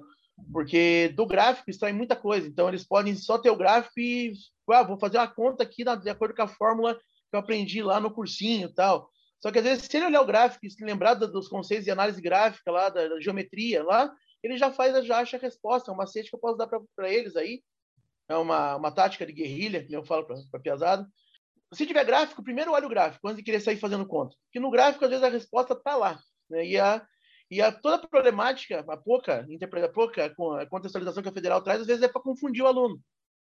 Porque 0.52 1.09
do 1.14 1.26
gráfico 1.26 1.71
extrai 1.71 1.92
muita 1.92 2.16
coisa. 2.16 2.47
Então, 2.47 2.68
eles 2.68 2.85
podem 2.85 3.14
só 3.14 3.38
ter 3.38 3.50
o 3.50 3.57
gráfico 3.57 3.99
e, 3.99 4.33
ah, 4.71 4.83
vou 4.83 4.99
fazer 4.99 5.18
uma 5.18 5.28
conta 5.28 5.62
aqui 5.62 5.85
de 5.85 6.11
acordo 6.11 6.35
com 6.35 6.42
a 6.42 6.49
fórmula 6.49 6.95
que 6.95 7.35
eu 7.35 7.40
aprendi 7.40 7.83
lá 7.83 8.00
no 8.00 8.11
cursinho 8.11 8.73
tal. 8.73 9.11
Só 9.40 9.52
que, 9.52 9.59
às 9.59 9.64
vezes, 9.64 9.85
se 9.85 9.97
ele 9.97 10.07
olhar 10.07 10.21
o 10.21 10.26
gráfico 10.26 10.66
e 10.66 10.71
se 10.71 10.85
lembrar 10.85 11.14
dos 11.14 11.49
conceitos 11.49 11.85
de 11.85 11.90
análise 11.90 12.21
gráfica 12.21 12.71
lá, 12.71 12.88
da, 12.88 13.07
da 13.09 13.21
geometria 13.21 13.85
lá, 13.85 14.12
ele 14.42 14.57
já 14.57 14.73
faz, 14.73 15.04
já 15.07 15.18
acha 15.18 15.37
a 15.37 15.40
resposta. 15.40 15.90
É 15.90 15.95
um 15.95 15.97
macete 15.97 16.30
que 16.30 16.37
eu 16.37 16.40
posso 16.40 16.57
dar 16.57 16.66
para 16.66 17.12
eles 17.12 17.37
aí. 17.37 17.62
É 18.28 18.37
uma, 18.37 18.76
uma 18.76 18.90
tática 18.90 19.25
de 19.25 19.33
guerrilha, 19.33 19.85
que 19.85 19.95
eu 19.95 20.04
falo 20.04 20.26
para 20.26 20.37
a 20.54 20.61
piazada. 20.61 21.07
Se 21.73 21.87
tiver 21.87 22.04
gráfico, 22.04 22.42
primeiro 22.42 22.73
olha 22.73 22.87
o 22.87 22.90
gráfico, 22.90 23.26
antes 23.28 23.38
de 23.38 23.42
querer 23.42 23.61
sair 23.61 23.76
fazendo 23.76 24.07
conta. 24.07 24.35
Porque 24.47 24.61
no 24.61 24.71
gráfico, 24.71 25.04
às 25.04 25.11
vezes, 25.11 25.25
a 25.25 25.28
resposta 25.28 25.75
está 25.75 25.97
lá. 25.97 26.18
Né? 26.49 26.66
E 26.66 26.78
a, 26.78 27.07
e 27.50 27.62
a, 27.62 27.73
toda 27.73 27.97
a 27.97 28.09
problemática, 28.09 28.85
a 28.87 28.97
pouca, 28.97 29.47
a 29.85 29.88
pouca 29.88 30.25
a 30.61 30.67
contextualização 30.67 31.23
que 31.23 31.28
a 31.28 31.33
federal 31.33 31.62
traz, 31.62 31.81
às 31.81 31.87
vezes 31.87 32.02
é 32.02 32.09
para 32.09 32.23
confundir 32.23 32.62
o 32.62 32.67
aluno, 32.67 33.00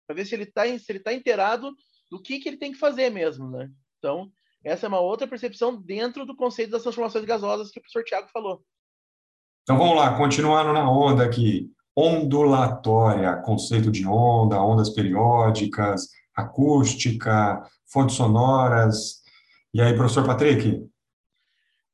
para 0.06 0.16
ver 0.16 0.24
se 0.24 0.34
ele 0.34 0.44
está 0.44 0.62
tá 1.04 1.12
inteirado 1.12 1.72
do 2.10 2.20
que, 2.20 2.40
que 2.40 2.48
ele 2.48 2.58
tem 2.58 2.72
que 2.72 2.78
fazer 2.78 3.10
mesmo. 3.10 3.48
Né? 3.50 3.70
Então, 3.98 4.30
essa 4.64 4.86
é 4.86 4.88
uma 4.88 5.00
outra 5.00 5.26
percepção 5.26 5.80
dentro 5.80 6.26
do 6.26 6.36
conceito 6.36 6.70
das 6.70 6.82
transformações 6.82 7.24
gasosas 7.24 7.70
que 7.70 7.78
o 7.78 7.82
professor 7.82 8.04
Tiago 8.04 8.28
falou. 8.32 8.62
Então 9.62 9.78
vamos 9.78 9.96
lá, 9.96 10.16
continuando 10.16 10.72
na 10.72 10.90
onda 10.90 11.24
aqui. 11.24 11.70
Ondulatória, 11.94 13.36
conceito 13.36 13.90
de 13.90 14.06
onda, 14.06 14.60
ondas 14.60 14.90
periódicas, 14.90 16.08
acústica, 16.34 17.62
fontes 17.86 18.16
sonoras. 18.16 19.22
E 19.74 19.80
aí, 19.80 19.94
professor 19.94 20.26
Patrick? 20.26 20.84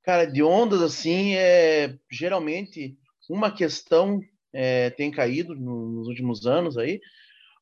Cara, 0.09 0.25
de 0.25 0.43
ondas, 0.43 0.81
assim, 0.81 1.35
é 1.35 1.99
geralmente 2.11 2.97
uma 3.29 3.55
questão 3.55 4.23
é, 4.55 4.89
tem 4.89 5.11
caído 5.11 5.55
nos 5.55 6.09
últimos 6.09 6.47
anos 6.47 6.79
aí, 6.79 6.99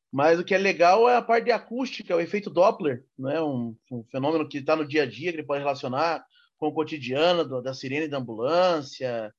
Mas 0.09 0.39
o 0.39 0.45
que 0.45 0.55
é 0.55 0.57
legal 0.57 1.09
é 1.09 1.17
a 1.17 1.21
parte 1.21 1.43
de 1.43 1.51
acústica, 1.51 2.15
o 2.15 2.21
efeito 2.21 2.49
Doppler, 2.49 3.03
né? 3.19 3.41
um, 3.41 3.75
um 3.91 4.01
fenômeno 4.05 4.47
que 4.47 4.59
está 4.59 4.77
no 4.77 4.87
dia 4.87 5.03
a 5.03 5.05
dia, 5.05 5.29
que 5.31 5.39
ele 5.39 5.45
pode 5.45 5.59
relacionar 5.59 6.25
com 6.57 6.69
o 6.69 6.73
cotidiano 6.73 7.43
do, 7.43 7.61
da 7.61 7.73
sirene 7.73 8.07
da 8.07 8.17
ambulância, 8.17 9.33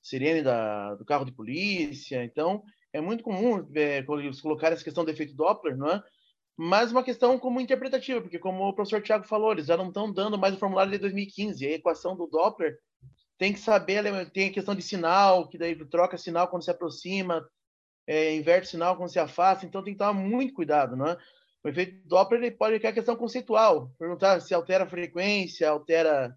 sirene 0.00 0.40
da, 0.40 0.94
do 0.94 1.04
carro 1.04 1.26
de 1.26 1.32
polícia. 1.32 2.24
Então, 2.24 2.62
é 2.90 3.02
muito 3.02 3.22
comum 3.22 3.68
é, 3.74 4.02
colocar 4.40 4.72
essa 4.72 4.82
questão 4.82 5.04
do 5.04 5.10
efeito 5.10 5.34
Doppler, 5.34 5.76
não 5.76 5.90
é? 5.90 6.02
Mas 6.56 6.90
uma 6.90 7.02
questão 7.02 7.38
como 7.38 7.60
interpretativa, 7.60 8.20
porque 8.20 8.38
como 8.38 8.66
o 8.66 8.72
professor 8.72 9.02
Tiago 9.02 9.24
falou, 9.24 9.52
eles 9.52 9.66
já 9.66 9.76
não 9.76 9.88
estão 9.88 10.10
dando 10.10 10.38
mais 10.38 10.54
o 10.54 10.58
formulário 10.58 10.92
de 10.92 10.98
2015, 10.98 11.66
a 11.66 11.72
equação 11.72 12.16
do 12.16 12.26
Doppler 12.26 12.78
tem 13.38 13.52
que 13.52 13.60
saber, 13.60 14.30
tem 14.30 14.48
a 14.48 14.52
questão 14.52 14.74
de 14.74 14.82
sinal, 14.82 15.48
que 15.48 15.58
daí 15.58 15.76
troca 15.86 16.16
sinal 16.16 16.48
quando 16.48 16.64
se 16.64 16.70
aproxima, 16.70 17.46
é, 18.06 18.34
inverte 18.34 18.68
sinal 18.68 18.96
quando 18.96 19.10
se 19.10 19.18
afasta, 19.18 19.66
então 19.66 19.82
tem 19.82 19.92
que 19.92 19.98
tomar 19.98 20.14
muito 20.14 20.54
cuidado, 20.54 20.96
não 20.96 21.08
é? 21.08 21.18
O 21.62 21.68
efeito 21.68 22.00
Doppler 22.06 22.42
ele 22.42 22.50
pode 22.52 22.78
ter 22.78 22.86
a 22.86 22.92
questão 22.92 23.16
conceitual, 23.16 23.90
perguntar 23.98 24.40
se 24.40 24.54
altera 24.54 24.84
a 24.84 24.88
frequência, 24.88 25.68
altera 25.68 26.34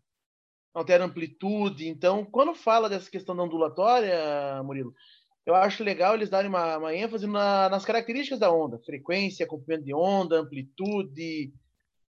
altera 0.74 1.06
amplitude. 1.06 1.88
Então, 1.88 2.26
quando 2.26 2.54
fala 2.54 2.90
dessa 2.90 3.10
questão 3.10 3.36
da 3.36 3.44
ondulatória, 3.44 4.62
Murilo, 4.64 4.94
eu 5.50 5.56
acho 5.56 5.84
legal 5.84 6.13
eles 6.13 6.29
darem 6.29 6.50
uma, 6.50 6.77
uma 6.77 6.96
ênfase 6.96 7.25
na, 7.25 7.70
nas 7.70 7.84
características 7.84 8.39
da 8.39 8.51
onda, 8.51 8.79
frequência, 8.79 9.48
comprimento 9.48 9.84
de 9.84 9.94
onda, 9.94 10.39
amplitude, 10.39 11.51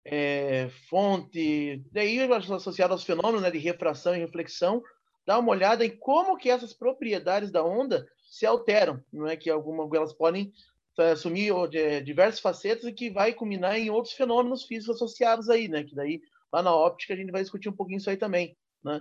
é, 0.05 0.69
fonte, 0.89 1.83
daí 1.91 2.21
associado 2.21 2.93
aos 2.93 3.05
fenômenos 3.05 3.43
né, 3.43 3.51
de 3.51 3.59
refração 3.59 4.15
e 4.15 4.19
reflexão, 4.19 4.83
dá 5.27 5.39
uma 5.39 5.51
olhada 5.53 5.85
em 5.85 5.97
como 5.97 6.37
que 6.37 6.51
essas 6.51 6.73
propriedades 6.73 7.51
da 7.51 7.65
onda 7.65 8.07
se 8.31 8.45
alteram, 8.47 9.03
não 9.13 9.27
é 9.27 9.37
que 9.37 9.51
algumas 9.51 9.91
elas 9.93 10.13
podem 10.13 10.53
é, 10.99 11.13
assumir 11.13 11.53
diversas 12.05 12.41
facetas 12.41 12.85
e 12.85 12.93
que 12.93 13.11
vai 13.11 13.33
culminar 13.33 13.79
em 13.79 13.91
outros 13.91 14.15
fenômenos 14.15 14.65
físicos 14.65 14.97
associados 14.97 15.49
aí, 15.49 15.67
né? 15.67 15.83
Que 15.83 15.95
daí 15.95 16.21
lá 16.53 16.63
na 16.63 16.75
óptica 16.75 17.15
a 17.15 17.17
gente 17.17 17.33
vai 17.33 17.43
discutir 17.43 17.69
um 17.69 17.77
pouquinho 17.77 17.99
isso 17.99 18.11
aí 18.11 18.17
também, 18.17 18.57
né? 18.85 19.01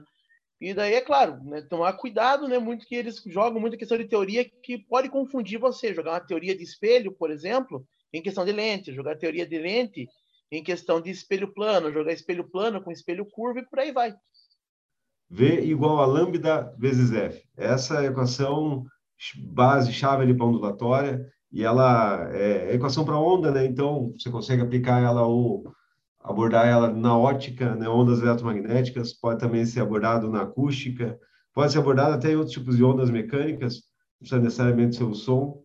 E 0.62 0.74
daí 0.74 0.94
é 0.94 1.02
claro, 1.02 1.42
né, 1.44 1.62
tomar 1.62 1.94
cuidado, 1.94 2.48
né? 2.48 2.60
Muito 2.60 2.86
que 2.86 2.96
eles 2.96 3.22
jogam 3.26 3.62
muita 3.62 3.78
questão 3.78 3.98
de 3.98 4.06
teoria 4.06 4.44
que 4.44 4.78
pode 4.78 5.10
confundir 5.10 5.58
você, 5.58 5.94
jogar 5.94 6.12
uma 6.12 6.20
teoria 6.20 6.56
de 6.56 6.64
espelho, 6.64 7.14
por 7.14 7.32
exemplo, 7.32 7.86
em 8.12 8.22
questão 8.22 8.44
de 8.44 8.52
lente, 8.52 8.94
jogar 8.94 9.18
teoria 9.18 9.48
de 9.48 9.58
lente 9.58 10.08
em 10.52 10.64
questão 10.64 11.00
de 11.00 11.10
espelho 11.12 11.54
plano, 11.54 11.94
jogar 11.94 12.12
espelho 12.12 12.44
plano 12.50 12.82
com 12.82 12.92
espelho 12.92 13.26
curvo 13.26 13.60
e 13.60 13.66
por 13.66 13.80
aí 13.80 13.92
vai. 13.92 14.14
V 15.30 15.62
igual 15.62 16.00
a 16.00 16.06
lambda 16.06 16.76
vezes 16.78 17.14
F. 17.14 17.44
Essa 17.56 17.96
é 17.96 18.00
a 18.00 18.12
equação 18.12 18.86
base, 19.38 19.94
chave 19.94 20.34
para 20.34 20.46
ondulatória, 20.46 21.32
e 21.52 21.64
ela 21.64 22.30
é, 22.34 22.72
é 22.72 22.74
equação 22.74 23.06
para 23.06 23.20
onda, 23.20 23.52
né? 23.52 23.66
Então, 23.66 24.14
você 24.18 24.30
consegue 24.30 24.62
aplicar 24.62 25.02
ela 25.02 25.26
ou 25.26 25.72
abordar 26.20 26.68
ela 26.68 26.92
na 26.92 27.18
ótica, 27.18 27.76
né? 27.76 27.88
ondas 27.88 28.22
eletromagnéticas, 28.22 29.14
pode 29.14 29.40
também 29.40 29.66
ser 29.66 29.82
abordado 29.82 30.30
na 30.30 30.42
acústica, 30.42 31.18
pode 31.54 31.72
ser 31.72 31.80
abordado 31.80 32.14
até 32.14 32.32
em 32.32 32.36
outros 32.36 32.54
tipos 32.54 32.78
de 32.78 32.84
ondas 32.84 33.10
mecânicas, 33.10 33.76
não 33.76 34.20
precisa 34.20 34.42
necessariamente 34.42 34.98
ser 34.98 35.04
o 35.04 35.14
som. 35.14 35.62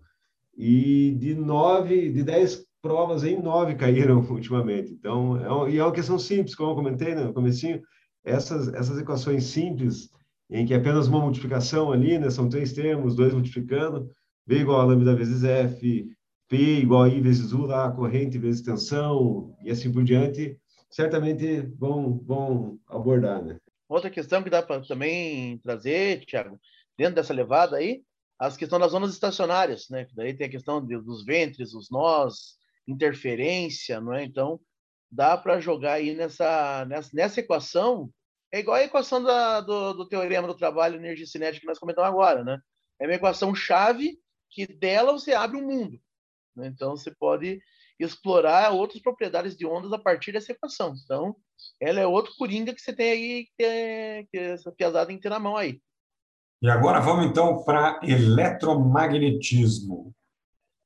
E 0.57 1.17
de 1.19 1.35
nove, 1.35 2.13
de 2.13 2.23
dez 2.23 2.65
provas 2.81 3.25
em 3.25 3.43
nove 3.43 3.75
caíram 3.75 4.21
ultimamente. 4.31 4.93
Então, 4.93 5.67
é, 5.67 5.71
e 5.71 5.79
é 5.79 5.85
uma 5.85 5.93
questão 5.93 6.19
simples, 6.19 6.55
como 6.55 6.71
eu 6.71 6.77
comentei 6.77 7.15
no 7.15 7.33
comecinho, 7.33 7.81
essas, 8.25 8.73
essas 8.73 8.99
equações 8.99 9.45
simples, 9.45 10.11
em 10.51 10.65
que 10.65 10.75
é 10.75 10.77
apenas 10.77 11.09
uma 11.09 11.21
multiplicação 11.21 11.93
ali, 11.93 12.19
né, 12.19 12.31
são 12.31 12.49
três 12.49 12.73
termos, 12.73 13.17
dois 13.17 13.33
multiplicando, 13.33 14.11
V 14.47 14.59
igual 14.59 14.81
a 14.81 14.85
lambda 14.85 15.17
vezes 15.17 15.43
F, 15.43 16.07
P 16.49 16.57
igual 16.57 17.05
a 17.05 17.09
I 17.09 17.21
vezes 17.21 17.53
U, 17.53 17.67
lá, 17.67 17.91
corrente 17.91 18.39
vezes 18.39 18.63
tensão, 18.63 19.57
e 19.63 19.71
assim 19.71 19.91
por 19.93 20.05
diante, 20.05 20.59
certamente 20.91 21.63
vão, 21.79 22.19
vão 22.19 22.79
abordar, 22.87 23.43
né? 23.43 23.59
Outra 23.89 24.11
questão 24.11 24.43
que 24.43 24.51
dá 24.51 24.63
para 24.63 24.81
também 24.81 25.59
trazer, 25.59 26.25
Tiago, 26.25 26.59
dentro 26.97 27.17
dessa 27.17 27.35
levada 27.35 27.77
aí, 27.77 28.03
as 28.39 28.57
questões 28.57 28.81
das 28.81 28.93
zonas 28.93 29.13
estacionárias, 29.13 29.87
né? 29.91 30.07
Daí 30.15 30.35
tem 30.35 30.47
a 30.47 30.51
questão 30.51 30.85
de, 30.85 30.97
dos 31.01 31.25
ventres, 31.25 31.75
os 31.75 31.91
nós, 31.91 32.57
interferência, 32.87 34.01
não 34.01 34.13
é? 34.13 34.25
Então, 34.25 34.61
dá 35.11 35.37
para 35.37 35.61
jogar 35.61 35.95
aí 35.95 36.15
nessa, 36.15 36.85
nessa, 36.87 37.11
nessa 37.13 37.41
equação, 37.41 38.11
é 38.53 38.61
igual 38.61 38.77
a 38.77 38.85
equação 38.85 39.23
da, 39.23 39.61
do, 39.61 39.95
do 39.95 40.09
teorema 40.09 40.47
do 40.47 40.57
trabalho 40.57 40.97
energia 40.97 41.27
cinética 41.27 41.61
que 41.61 41.67
nós 41.67 41.79
comentamos 41.79 42.09
agora, 42.09 42.45
né? 42.45 42.59
É 43.01 43.07
uma 43.07 43.15
equação 43.15 43.55
chave 43.55 44.19
que 44.51 44.67
dela 44.67 45.13
você 45.13 45.33
abre 45.33 45.57
um 45.57 45.67
mundo. 45.67 46.01
Né? 46.57 46.69
Então, 46.69 46.97
você 46.97 47.11
pode 47.11 47.61
explorar 47.99 48.73
outras 48.73 49.01
propriedades 49.01 49.57
de 49.57 49.67
ondas 49.67 49.93
a 49.93 49.99
partir 49.99 50.33
dessa 50.33 50.53
equação. 50.53 50.95
Então, 51.05 51.37
ela 51.81 52.01
é 52.01 52.07
outro 52.07 52.33
coringa 52.37 52.75
que 52.75 52.81
você 52.81 52.93
tem 52.93 53.11
aí, 53.11 53.47
que, 53.57 53.65
é, 53.65 54.25
que 54.25 54.39
essa 54.39 54.73
piazada 54.73 55.07
tem 55.07 55.17
que 55.17 55.23
ter 55.23 55.29
na 55.29 55.39
mão 55.39 55.57
aí. 55.57 55.81
E 56.63 56.69
agora 56.69 57.01
vamos 57.01 57.27
então 57.27 57.63
para 57.65 58.01
eletromagnetismo 58.03 60.15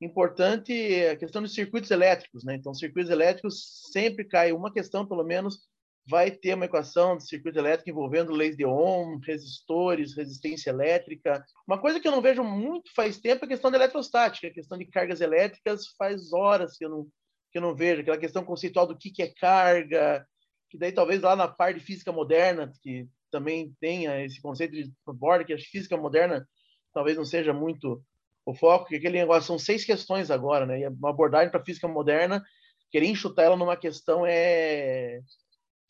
importante 0.01 0.71
a 1.07 1.17
questão 1.17 1.41
dos 1.41 1.53
circuitos 1.53 1.91
elétricos, 1.91 2.43
né? 2.43 2.55
Então, 2.55 2.73
circuitos 2.73 3.11
elétricos 3.11 3.89
sempre 3.91 4.23
cai 4.23 4.51
uma 4.51 4.71
questão, 4.71 5.05
pelo 5.05 5.23
menos, 5.23 5.67
vai 6.09 6.31
ter 6.31 6.55
uma 6.55 6.65
equação 6.65 7.15
de 7.15 7.27
circuito 7.27 7.59
elétrico 7.59 7.89
envolvendo 7.91 8.31
leis 8.31 8.57
de 8.57 8.65
Ohm, 8.65 9.19
resistores, 9.23 10.15
resistência 10.15 10.71
elétrica. 10.71 11.45
Uma 11.67 11.79
coisa 11.79 11.99
que 11.99 12.07
eu 12.07 12.11
não 12.11 12.21
vejo 12.21 12.43
muito 12.43 12.91
faz 12.95 13.19
tempo 13.19 13.43
é 13.43 13.45
a 13.45 13.49
questão 13.49 13.69
da 13.69 13.77
eletrostática, 13.77 14.47
a 14.47 14.53
questão 14.53 14.77
de 14.77 14.85
cargas 14.85 15.21
elétricas 15.21 15.87
faz 15.97 16.33
horas 16.33 16.75
que 16.75 16.83
eu 16.85 16.89
não, 16.89 17.07
que 17.51 17.59
eu 17.59 17.61
não 17.61 17.75
vejo, 17.75 18.01
aquela 18.01 18.17
questão 18.17 18.43
conceitual 18.43 18.87
do 18.87 18.97
que, 18.97 19.11
que 19.11 19.21
é 19.21 19.31
carga, 19.31 20.25
que 20.67 20.79
daí 20.79 20.91
talvez 20.91 21.21
lá 21.21 21.35
na 21.35 21.47
parte 21.47 21.79
de 21.79 21.85
física 21.85 22.11
moderna, 22.11 22.71
que 22.81 23.07
também 23.29 23.71
tenha 23.79 24.25
esse 24.25 24.41
conceito 24.41 24.73
de 24.73 24.91
borda, 25.05 25.45
que 25.45 25.53
a 25.53 25.59
física 25.59 25.95
moderna 25.95 26.47
talvez 26.91 27.17
não 27.17 27.25
seja 27.25 27.53
muito 27.53 28.03
o 28.43 28.55
foco, 28.55 28.87
que 28.87 28.95
aquele 28.95 29.19
negócio 29.19 29.45
são 29.45 29.59
seis 29.59 29.85
questões 29.85 30.31
agora, 30.31 30.65
né? 30.65 30.79
E 30.79 30.87
uma 30.87 31.11
abordagem 31.11 31.51
para 31.51 31.63
física 31.63 31.87
moderna, 31.87 32.43
querer 32.89 33.05
enxutar 33.05 33.45
ela 33.45 33.55
numa 33.55 33.77
questão 33.77 34.25
é 34.25 35.21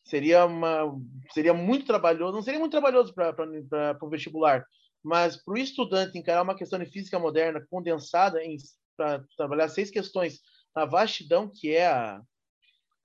seria 0.10 0.46
uma 0.46 0.92
seria 1.32 1.54
muito 1.54 1.86
trabalhoso, 1.86 2.34
não 2.34 2.42
seria 2.42 2.60
muito 2.60 2.72
trabalhoso 2.72 3.14
para 3.14 3.98
o 4.02 4.10
vestibular, 4.10 4.66
mas 5.04 5.38
para 5.38 5.54
o 5.54 5.58
estudante 5.58 6.18
encarar 6.18 6.42
uma 6.42 6.56
questão 6.56 6.80
de 6.80 6.86
física 6.88 7.20
moderna 7.20 7.66
condensada 7.70 8.40
para 8.98 9.24
trabalhar 9.38 9.70
seis 9.70 9.90
questões 9.90 10.40
na 10.76 10.86
vastidão 10.86 11.50
que 11.50 11.74
é 11.74 11.88
a, 11.88 12.22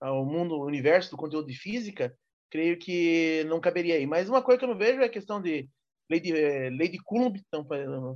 a, 0.00 0.12
o 0.12 0.24
mundo, 0.24 0.56
o 0.56 0.66
universo 0.66 1.10
do 1.10 1.16
conteúdo 1.16 1.46
de 1.46 1.54
física, 1.56 2.16
creio 2.50 2.78
que 2.78 3.44
não 3.48 3.60
caberia 3.60 3.96
aí. 3.96 4.06
Mas 4.06 4.28
uma 4.28 4.42
coisa 4.42 4.58
que 4.58 4.64
eu 4.64 4.70
não 4.70 4.78
vejo 4.78 5.00
é 5.00 5.04
a 5.04 5.10
questão 5.10 5.40
de 5.40 5.68
lei 6.10 6.20
de, 6.20 6.32
é, 6.36 6.70
lei 6.70 6.88
de 6.88 6.98
Coulomb, 6.98 7.40
então 7.46 7.66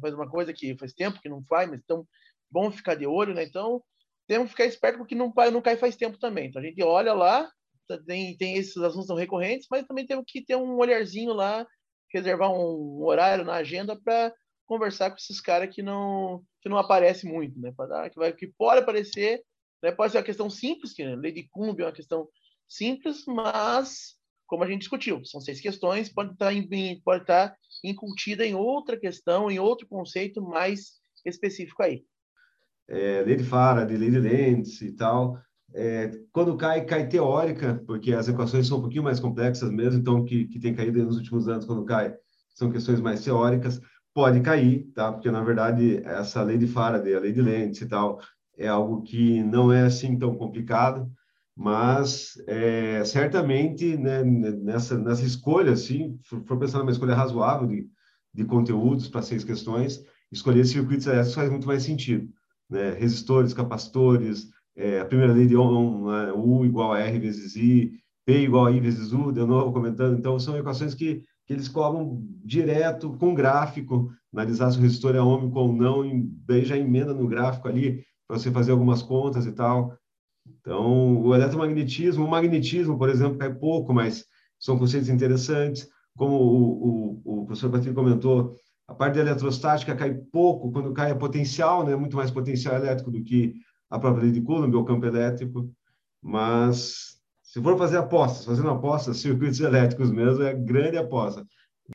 faz 0.00 0.14
uma 0.14 0.28
coisa 0.28 0.52
que 0.52 0.76
faz 0.78 0.92
tempo 0.92 1.20
que 1.20 1.28
não 1.28 1.42
faz, 1.44 1.68
mas 1.68 1.80
então 1.82 2.06
bom 2.50 2.70
ficar 2.70 2.94
de 2.94 3.06
olho, 3.06 3.34
né? 3.34 3.44
Então 3.44 3.82
temos 4.26 4.46
que 4.46 4.50
ficar 4.52 4.66
esperto 4.66 4.98
porque 4.98 5.14
não, 5.14 5.32
não 5.52 5.62
cai 5.62 5.76
faz 5.76 5.96
tempo 5.96 6.18
também. 6.18 6.48
Então 6.48 6.60
a 6.60 6.64
gente 6.64 6.82
olha 6.82 7.14
lá, 7.14 7.50
tem, 7.96 8.36
tem 8.36 8.56
esses 8.56 8.76
assuntos 8.76 9.06
são 9.06 9.16
recorrentes, 9.16 9.66
mas 9.70 9.86
também 9.86 10.06
temos 10.06 10.24
que 10.26 10.44
ter 10.44 10.56
um 10.56 10.76
olharzinho 10.76 11.32
lá, 11.32 11.66
reservar 12.12 12.52
um 12.52 13.02
horário 13.04 13.44
na 13.44 13.54
agenda 13.54 13.98
para 13.98 14.32
conversar 14.66 15.10
com 15.10 15.16
esses 15.16 15.40
caras 15.40 15.74
que 15.74 15.82
não 15.82 16.42
que 16.60 16.68
não 16.68 16.76
aparece 16.76 17.26
muito, 17.26 17.58
né? 17.58 17.72
Para 17.76 18.10
que 18.10 18.18
vai 18.18 18.32
que 18.32 18.48
pode 18.58 18.80
aparecer, 18.80 19.42
né? 19.82 19.92
Pode 19.92 20.12
ser 20.12 20.18
uma 20.18 20.24
questão 20.24 20.50
simples, 20.50 20.92
que 20.92 21.04
né? 21.04 21.16
lei 21.16 21.32
de 21.32 21.48
Coulomb 21.48 21.80
é 21.80 21.86
uma 21.86 21.92
questão 21.92 22.28
simples, 22.68 23.24
mas 23.26 24.18
como 24.46 24.64
a 24.64 24.66
gente 24.66 24.80
discutiu, 24.80 25.24
são 25.24 25.40
seis 25.40 25.60
questões, 25.60 26.08
pode 26.08 26.32
estar, 26.32 26.52
em, 26.52 27.00
pode 27.02 27.22
estar 27.22 27.54
incutida 27.84 28.46
em 28.46 28.54
outra 28.54 28.98
questão, 28.98 29.50
em 29.50 29.58
outro 29.58 29.86
conceito 29.86 30.42
mais 30.42 30.98
específico 31.24 31.82
aí. 31.82 32.02
É, 32.88 33.22
lei 33.22 33.36
de 33.36 33.44
Faraday, 33.44 33.96
lei 33.96 34.10
de 34.10 34.18
Lenz 34.18 34.80
e 34.80 34.92
tal. 34.92 35.38
É, 35.74 36.10
quando 36.32 36.56
cai, 36.56 36.84
cai 36.84 37.06
teórica, 37.08 37.82
porque 37.86 38.12
as 38.12 38.28
equações 38.28 38.66
são 38.66 38.78
um 38.78 38.80
pouquinho 38.80 39.02
mais 39.02 39.20
complexas 39.20 39.70
mesmo, 39.70 40.00
então 40.00 40.24
que, 40.24 40.46
que 40.46 40.58
tem 40.58 40.74
caído 40.74 41.04
nos 41.04 41.16
últimos 41.16 41.48
anos 41.48 41.64
quando 41.64 41.84
cai 41.84 42.14
são 42.54 42.70
questões 42.70 43.00
mais 43.00 43.22
teóricas. 43.22 43.80
Pode 44.14 44.40
cair, 44.40 44.90
tá? 44.94 45.12
Porque 45.12 45.30
na 45.30 45.42
verdade 45.44 46.02
essa 46.04 46.42
lei 46.42 46.58
de 46.58 46.66
Faraday, 46.66 47.14
a 47.14 47.20
lei 47.20 47.32
de 47.32 47.42
Lenz 47.42 47.80
e 47.80 47.86
tal, 47.86 48.20
é 48.56 48.66
algo 48.66 49.02
que 49.02 49.42
não 49.44 49.72
é 49.72 49.82
assim 49.82 50.18
tão 50.18 50.36
complicado 50.36 51.08
mas 51.58 52.40
é, 52.46 53.04
certamente 53.04 53.96
né, 53.96 54.22
nessa, 54.22 54.96
nessa 54.96 55.24
escolha, 55.24 55.72
assim, 55.72 56.16
for, 56.22 56.40
for 56.46 56.56
pensar 56.56 56.78
numa 56.78 56.92
escolha 56.92 57.16
razoável 57.16 57.66
de, 57.66 57.90
de 58.32 58.44
conteúdos 58.44 59.08
para 59.08 59.22
seis 59.22 59.42
questões, 59.42 60.00
escolher 60.30 60.64
circuitos 60.64 61.08
elétricos 61.08 61.34
faz 61.34 61.50
muito 61.50 61.66
mais 61.66 61.82
sentido. 61.82 62.32
Né? 62.70 62.92
Resistores, 62.92 63.52
capacitores, 63.52 64.48
é, 64.78 65.00
a 65.00 65.04
primeira 65.04 65.32
lei 65.32 65.46
de 65.46 65.56
Ohm, 65.56 66.06
né? 66.06 66.32
U 66.32 66.64
igual 66.64 66.92
a 66.92 67.00
R 67.00 67.18
vezes 67.18 67.56
I, 67.56 67.92
P 68.24 68.42
igual 68.42 68.66
a 68.66 68.70
I 68.70 68.78
vezes 68.78 69.12
U, 69.12 69.32
de 69.32 69.44
novo 69.44 69.72
comentando, 69.72 70.16
então 70.16 70.38
são 70.38 70.56
equações 70.56 70.94
que, 70.94 71.24
que 71.44 71.52
eles 71.52 71.68
cobram 71.68 72.22
direto 72.44 73.12
com 73.18 73.34
gráfico, 73.34 74.12
analisar 74.32 74.70
se 74.70 74.78
o 74.78 74.80
resistor 74.80 75.16
é 75.16 75.20
ômico 75.20 75.58
ou 75.58 75.72
não, 75.72 76.06
e 76.06 76.22
daí 76.46 76.64
já 76.64 76.76
emenda 76.76 77.12
no 77.12 77.26
gráfico 77.26 77.66
ali, 77.66 78.04
para 78.28 78.38
você 78.38 78.52
fazer 78.52 78.70
algumas 78.70 79.02
contas 79.02 79.46
e 79.46 79.52
tal. 79.52 79.96
Então, 80.46 81.20
o 81.22 81.34
eletromagnetismo, 81.34 82.24
o 82.24 82.30
magnetismo, 82.30 82.96
por 82.96 83.08
exemplo, 83.08 83.38
cai 83.38 83.52
pouco, 83.52 83.92
mas 83.92 84.24
são 84.60 84.78
conceitos 84.78 85.08
interessantes. 85.08 85.88
Como 86.16 86.36
o, 86.36 87.20
o, 87.24 87.42
o 87.42 87.46
professor 87.46 87.70
Patrick 87.70 87.94
comentou, 87.94 88.54
a 88.86 88.94
parte 88.94 89.14
da 89.14 89.20
eletrostática 89.20 89.94
cai 89.96 90.14
pouco 90.14 90.70
quando 90.70 90.92
cai 90.92 91.10
a 91.10 91.16
potencial, 91.16 91.84
né? 91.84 91.96
muito 91.96 92.16
mais 92.16 92.30
potencial 92.30 92.76
elétrico 92.76 93.10
do 93.10 93.22
que 93.22 93.54
a 93.90 94.10
lei 94.10 94.30
de 94.30 94.40
Coulomb, 94.40 94.74
o 94.74 94.84
campo 94.84 95.06
elétrico. 95.06 95.70
Mas, 96.22 97.18
se 97.42 97.62
for 97.62 97.76
fazer 97.78 97.98
apostas, 97.98 98.44
fazendo 98.44 98.70
apostas, 98.70 99.18
circuitos 99.18 99.60
elétricos 99.60 100.10
mesmo, 100.10 100.42
é 100.42 100.52
grande 100.54 100.98
aposta. 100.98 101.44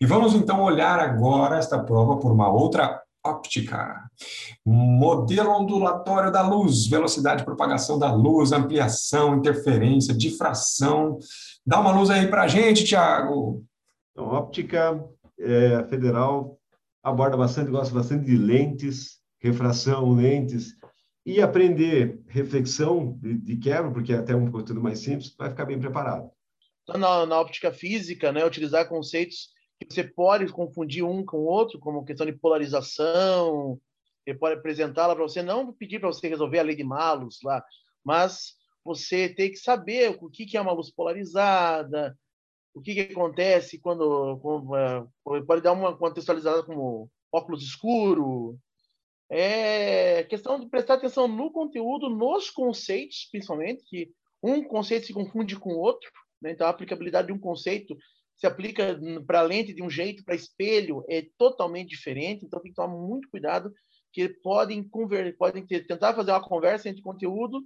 E 0.02 0.06
vamos 0.06 0.34
então 0.34 0.62
olhar 0.62 1.00
agora 1.00 1.58
esta 1.58 1.82
prova 1.84 2.18
por 2.18 2.32
uma 2.32 2.50
outra 2.52 3.02
óptica. 3.26 4.04
Modelo 4.66 5.52
ondulatório 5.52 6.32
da 6.32 6.42
luz, 6.42 6.88
velocidade 6.88 7.40
de 7.40 7.46
propagação 7.46 7.98
da 7.98 8.12
luz, 8.12 8.52
ampliação, 8.52 9.36
interferência, 9.36 10.14
difração. 10.14 11.18
Dá 11.66 11.80
uma 11.80 11.92
luz 11.92 12.10
aí 12.10 12.28
para 12.28 12.44
a 12.44 12.48
gente, 12.48 12.84
Tiago. 12.84 13.64
Então, 14.12 14.26
óptica 14.26 15.02
é, 15.40 15.84
federal 15.90 16.58
aborda 17.04 17.36
bastante, 17.36 17.70
gosta 17.70 17.94
bastante 17.94 18.26
de 18.26 18.38
lentes, 18.38 19.20
refração, 19.40 20.14
lentes, 20.14 20.74
e 21.26 21.42
aprender 21.42 22.22
reflexão 22.28 23.18
de, 23.22 23.36
de 23.36 23.58
quebra, 23.58 23.92
porque 23.92 24.14
é 24.14 24.18
até 24.18 24.36
um 24.36 24.52
conteúdo 24.52 24.82
mais 24.82 25.00
simples, 25.00 25.34
vai 25.38 25.50
ficar 25.50 25.66
bem 25.66 25.80
preparado. 25.80 26.30
Na, 26.88 27.26
na 27.26 27.40
óptica 27.40 27.72
física, 27.72 28.32
né, 28.32 28.46
utilizar 28.46 28.90
conceitos 28.90 29.50
que 29.80 29.94
você 29.94 30.04
pode 30.04 30.48
confundir 30.48 31.04
um 31.04 31.26
com 31.26 31.38
o 31.38 31.46
outro, 31.46 31.80
como 31.80 32.06
questão 32.06 32.26
de 32.26 32.34
polarização, 32.34 33.80
ele 34.26 34.38
pode 34.38 34.58
apresentá-la 34.58 35.16
para 35.16 35.24
você, 35.24 35.42
não 35.42 35.74
pedir 35.74 36.00
para 36.00 36.10
você 36.10 36.28
resolver 36.28 36.60
a 36.60 36.64
lei 36.64 36.76
de 36.76 36.84
Malus 36.84 37.40
lá, 37.44 37.64
mas 38.04 38.56
você 38.84 39.30
tem 39.30 39.50
que 39.50 39.58
saber 39.58 40.18
o 40.22 40.30
que, 40.30 40.46
que 40.46 40.58
é 40.58 40.62
uma 40.62 40.74
luz 40.74 40.92
polarizada, 40.92 42.18
o 42.74 42.82
que, 42.82 42.94
que 42.94 43.14
acontece 43.14 43.80
quando, 43.80 44.38
quando 44.40 44.72
uh, 44.72 45.46
pode 45.46 45.62
dar 45.62 45.72
uma 45.72 45.96
contextualizada 45.96 46.64
como 46.64 47.10
óculos 47.32 47.64
escuro. 47.64 48.58
É 49.36 50.24
questão 50.26 50.60
de 50.60 50.70
prestar 50.70 50.94
atenção 50.94 51.28
no 51.28 51.52
conteúdo, 51.52 52.08
nos 52.08 52.52
conceitos, 52.52 53.28
principalmente, 53.32 53.84
que 53.84 54.12
um 54.44 54.64
conceito 54.64 55.08
se 55.08 55.14
confunde 55.14 55.58
com 55.58 55.74
o 55.74 55.80
outro, 55.80 56.08
né? 56.40 56.52
então 56.52 56.68
a 56.68 56.70
aplicabilidade 56.70 57.30
de 57.30 57.34
um 57.34 57.40
conceito 57.40 57.98
se 58.38 58.46
aplica 58.46 58.96
para 59.26 59.42
lente 59.42 59.74
de 59.74 59.82
um 59.82 59.90
jeito, 59.90 60.24
para 60.24 60.36
espelho 60.36 61.04
é 61.10 61.26
totalmente 61.36 61.90
diferente, 61.90 62.46
então 62.46 62.60
tem 62.60 62.70
que 62.70 62.76
tomar 62.76 62.96
muito 62.96 63.28
cuidado, 63.28 63.74
que 64.12 64.30
podem, 64.30 64.88
conver 64.88 65.36
podem 65.36 65.66
ter, 65.66 65.88
tentar 65.88 66.14
fazer 66.14 66.30
uma 66.30 66.48
conversa 66.48 66.88
entre 66.88 67.02
conteúdo 67.02 67.64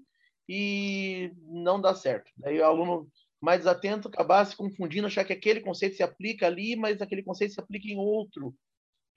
e 0.47 1.33
não 1.49 1.81
dá 1.81 1.93
certo. 1.93 2.31
Aí 2.45 2.57
o 2.59 2.65
aluno 2.65 3.09
mais 3.41 3.67
atento 3.67 4.07
acabar 4.07 4.45
se 4.45 4.55
confundindo, 4.55 5.07
achar 5.07 5.25
que 5.25 5.33
aquele 5.33 5.59
conceito 5.59 5.97
se 5.97 6.03
aplica 6.03 6.47
ali, 6.47 6.77
mas 6.77 7.01
aquele 7.01 7.23
conceito 7.23 7.55
se 7.55 7.59
aplica 7.59 7.89
em 7.89 7.97
outro, 7.97 8.55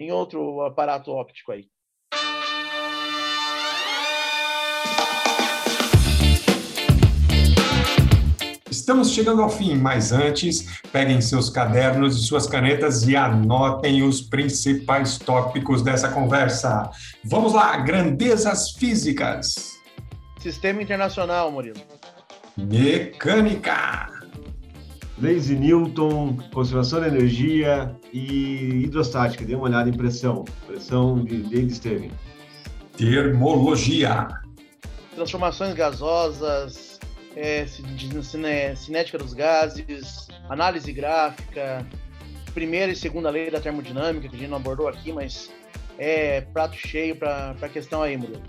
em 0.00 0.10
outro 0.10 0.62
aparato 0.62 1.12
óptico 1.12 1.52
aí. 1.52 1.70
Estamos 8.80 9.10
chegando 9.10 9.42
ao 9.42 9.50
fim, 9.50 9.76
mas 9.76 10.10
antes, 10.10 10.80
peguem 10.90 11.20
seus 11.20 11.50
cadernos 11.50 12.16
e 12.16 12.26
suas 12.26 12.46
canetas 12.46 13.06
e 13.06 13.14
anotem 13.14 14.02
os 14.02 14.22
principais 14.22 15.18
tópicos 15.18 15.82
dessa 15.82 16.08
conversa. 16.08 16.90
Vamos 17.22 17.52
lá, 17.52 17.76
grandezas 17.76 18.70
físicas. 18.70 19.74
Sistema 20.40 20.82
internacional, 20.82 21.52
Murilo. 21.52 21.78
Mecânica. 22.56 24.08
Leis 25.18 25.48
de 25.48 25.56
Newton, 25.56 26.38
conservação 26.50 27.02
da 27.02 27.08
energia 27.08 27.94
e 28.14 28.84
hidrostática. 28.84 29.44
Dê 29.44 29.54
uma 29.54 29.64
olhada 29.64 29.90
em 29.90 29.92
pressão. 29.92 30.46
Pressão 30.66 31.22
de 31.22 31.36
David 31.42 31.74
Stevens. 31.74 32.12
Termologia. 32.96 34.26
Transformações 35.14 35.74
gasosas, 35.74 36.89
é, 37.36 37.64
cinética 38.74 39.18
dos 39.18 39.32
gases, 39.34 40.28
análise 40.48 40.92
gráfica, 40.92 41.86
primeira 42.52 42.92
e 42.92 42.96
segunda 42.96 43.30
lei 43.30 43.50
da 43.50 43.60
termodinâmica, 43.60 44.28
que 44.28 44.36
a 44.36 44.38
gente 44.38 44.50
não 44.50 44.58
abordou 44.58 44.88
aqui, 44.88 45.12
mas 45.12 45.50
é 45.98 46.40
prato 46.40 46.76
cheio 46.76 47.16
para 47.16 47.54
a 47.60 47.68
questão 47.68 48.02
aí, 48.02 48.16
Murilo. 48.16 48.42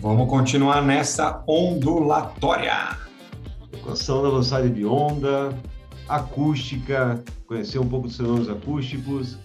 Vamos 0.00 0.28
continuar 0.28 0.82
nessa 0.82 1.42
ondulatória. 1.46 2.96
Equação 3.72 4.22
da 4.22 4.30
velocidade 4.30 4.70
de 4.70 4.84
onda, 4.84 5.56
acústica, 6.08 7.22
conhecer 7.46 7.78
um 7.78 7.88
pouco 7.88 8.08
dos 8.08 8.16
fenômenos 8.16 8.48
acústicos 8.48 9.38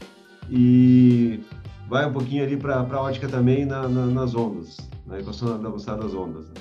e 0.50 1.44
vai 1.88 2.06
um 2.06 2.14
pouquinho 2.14 2.44
ali 2.44 2.56
para 2.56 2.80
a 2.80 3.02
ótica 3.02 3.28
também 3.28 3.66
na, 3.66 3.88
na, 3.88 4.06
nas 4.06 4.36
ondas, 4.36 4.78
na 5.06 5.20
equação 5.20 5.50
da 5.50 5.58
velocidade 5.58 6.02
das 6.02 6.14
ondas. 6.14 6.48
Né? 6.48 6.54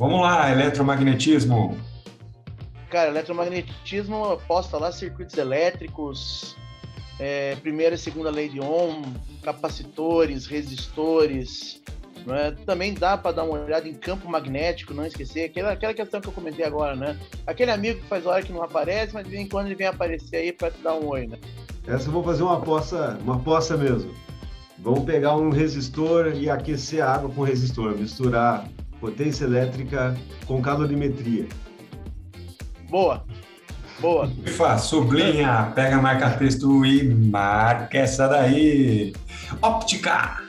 Vamos 0.00 0.22
lá, 0.22 0.50
eletromagnetismo. 0.50 1.76
Cara, 2.88 3.10
eletromagnetismo 3.10 4.24
aposta 4.24 4.78
lá 4.78 4.90
circuitos 4.90 5.36
elétricos, 5.36 6.56
é, 7.18 7.54
primeira 7.56 7.96
e 7.96 7.98
segunda 7.98 8.30
lei 8.30 8.48
de 8.48 8.60
Ohm, 8.60 9.02
capacitores, 9.42 10.46
resistores. 10.46 11.82
É? 12.26 12.50
Também 12.64 12.94
dá 12.94 13.18
para 13.18 13.32
dar 13.32 13.44
uma 13.44 13.60
olhada 13.60 13.86
em 13.86 13.92
campo 13.92 14.26
magnético, 14.26 14.94
não 14.94 15.04
esquecer. 15.04 15.44
Aquela, 15.44 15.72
aquela 15.72 15.92
questão 15.92 16.18
que 16.18 16.28
eu 16.28 16.32
comentei 16.32 16.64
agora, 16.64 16.96
né? 16.96 17.18
Aquele 17.46 17.70
amigo 17.70 18.00
que 18.00 18.06
faz 18.06 18.24
hora 18.24 18.42
que 18.42 18.54
não 18.54 18.62
aparece, 18.62 19.12
mas 19.12 19.24
de 19.24 19.32
vez 19.32 19.42
em 19.42 19.48
quando 19.50 19.66
ele 19.66 19.74
vem 19.74 19.86
aparecer 19.86 20.36
aí 20.36 20.52
para 20.52 20.70
te 20.70 20.80
dar 20.80 20.94
um 20.94 21.08
oi, 21.08 21.26
né? 21.26 21.36
Essa 21.86 22.08
eu 22.08 22.12
vou 22.12 22.24
fazer 22.24 22.42
uma 22.42 22.56
aposta, 22.56 23.18
uma 23.22 23.36
aposta 23.36 23.76
mesmo. 23.76 24.14
Vamos 24.78 25.04
pegar 25.04 25.36
um 25.36 25.50
resistor 25.50 26.28
e 26.34 26.48
aquecer 26.48 27.04
a 27.04 27.12
água 27.12 27.28
com 27.28 27.42
resistor, 27.42 27.98
misturar 27.98 28.66
potência 29.00 29.44
elétrica 29.44 30.16
com 30.46 30.60
calorimetria. 30.60 31.48
Boa. 32.88 33.24
Boa. 34.00 34.32
Ifa, 34.46 34.78
sublinha, 34.78 35.72
pega 35.74 36.00
marca-texto 36.00 36.84
e 36.84 37.04
marca 37.04 37.98
essa 37.98 38.26
daí. 38.28 39.12
Óptica. 39.60 40.42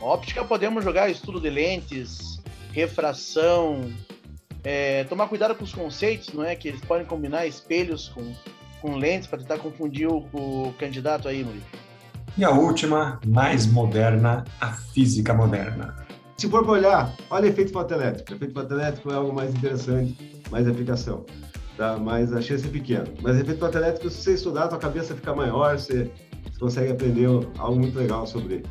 Óptica 0.00 0.44
podemos 0.44 0.82
jogar 0.82 1.10
estudo 1.10 1.38
de 1.38 1.50
lentes, 1.50 2.40
refração, 2.72 3.92
é, 4.64 5.04
tomar 5.04 5.28
cuidado 5.28 5.54
com 5.54 5.64
os 5.64 5.72
conceitos, 5.72 6.32
não 6.32 6.42
é? 6.42 6.56
Que 6.56 6.68
eles 6.68 6.80
podem 6.80 7.06
combinar 7.06 7.46
espelhos 7.46 8.08
com, 8.08 8.32
com 8.80 8.96
lentes 8.96 9.26
para 9.26 9.38
tentar 9.38 9.58
confundir 9.58 10.08
o, 10.08 10.26
o 10.32 10.74
candidato 10.78 11.28
aí, 11.28 11.44
Murilo. 11.44 11.64
E 12.38 12.44
a 12.44 12.50
última, 12.50 13.20
mais 13.26 13.66
moderna, 13.66 14.44
a 14.60 14.72
física 14.72 15.34
moderna. 15.34 15.94
Se 16.40 16.48
for 16.48 16.62
para 16.62 16.72
olhar, 16.72 17.14
olha 17.28 17.48
efeito 17.48 17.70
fotoelétrico. 17.70 18.32
Efeito 18.32 18.54
fotoelétrico 18.54 19.12
é 19.12 19.14
algo 19.14 19.30
mais 19.30 19.54
interessante, 19.54 20.16
mais 20.50 20.66
aplicação. 20.66 21.26
Tá? 21.76 21.98
Mas 21.98 22.32
a 22.32 22.40
chance 22.40 22.66
é 22.66 22.70
pequena. 22.70 23.04
Mas 23.20 23.38
efeito 23.38 23.60
fotoelétrico, 23.60 24.08
se 24.08 24.22
você 24.22 24.32
estudar, 24.32 24.64
a 24.64 24.68
tua 24.68 24.78
cabeça 24.78 25.14
fica 25.14 25.34
maior, 25.34 25.78
você, 25.78 26.10
você 26.44 26.58
consegue 26.58 26.92
aprender 26.92 27.26
algo 27.58 27.78
muito 27.78 27.98
legal 27.98 28.26
sobre 28.26 28.54
ele. 28.54 28.66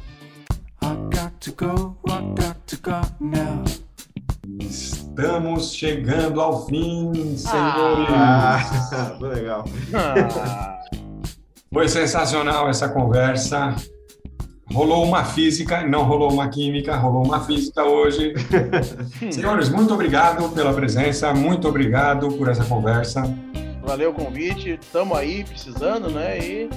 Estamos 4.60 5.72
chegando 5.72 6.42
ao 6.42 6.66
fim, 6.66 7.38
senhores. 7.38 8.08
Ah, 8.10 9.14
foi 9.20 9.30
legal. 9.30 9.64
Ah. 9.94 10.80
Foi 11.72 11.88
sensacional 11.88 12.68
essa 12.68 12.90
conversa. 12.90 13.76
Rolou 14.72 15.04
uma 15.04 15.26
física, 15.26 15.86
não 15.86 16.04
rolou 16.04 16.32
uma 16.32 16.48
química, 16.48 16.96
rolou 16.96 17.26
uma 17.26 17.44
física 17.44 17.84
hoje. 17.84 18.34
Senhores, 19.32 19.68
muito 19.70 19.94
obrigado 19.94 20.48
pela 20.50 20.74
presença, 20.74 21.34
muito 21.34 21.68
obrigado 21.68 22.30
por 22.34 22.48
essa 22.48 22.64
conversa. 22.64 23.24
Valeu 23.82 24.12
o 24.12 24.14
convite, 24.14 24.78
estamos 24.80 25.18
aí 25.18 25.44
precisando, 25.44 26.10
né? 26.12 26.38
E 26.38 26.70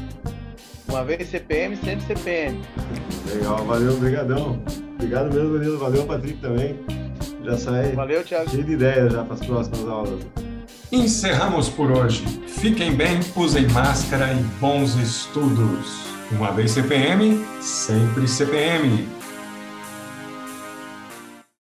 uma 0.89 1.05
vez 1.05 1.29
CPM, 1.29 1.77
sempre 1.77 2.07
CPM. 2.07 2.61
Legal, 3.31 3.59
valeu, 3.65 3.93
obrigadão. 3.93 4.63
Obrigado 4.95 5.35
mesmo, 5.35 5.59
Danilo, 5.59 5.79
valeu, 5.79 6.05
Patrick 6.07 6.39
também. 6.39 6.79
Já 7.45 7.59
sai 7.59 7.93
valeu, 7.93 8.25
Thiago. 8.25 8.51
cheio 8.51 8.65
de 8.65 8.73
ideias 8.73 9.13
já 9.13 9.23
para 9.25 9.35
as 9.35 9.45
próximas 9.45 9.89
aulas. 9.89 10.21
Encerramos 10.91 11.69
por 11.69 11.91
hoje. 11.91 12.23
Fiquem 12.47 12.95
bem, 12.95 13.21
usem 13.37 13.67
máscara 13.69 14.33
e 14.33 14.43
bons 14.61 14.95
estudos. 14.95 16.12
Uma 16.33 16.51
vez 16.51 16.71
CPM, 16.73 17.45
sempre 17.61 18.27
CPM. 18.27 19.22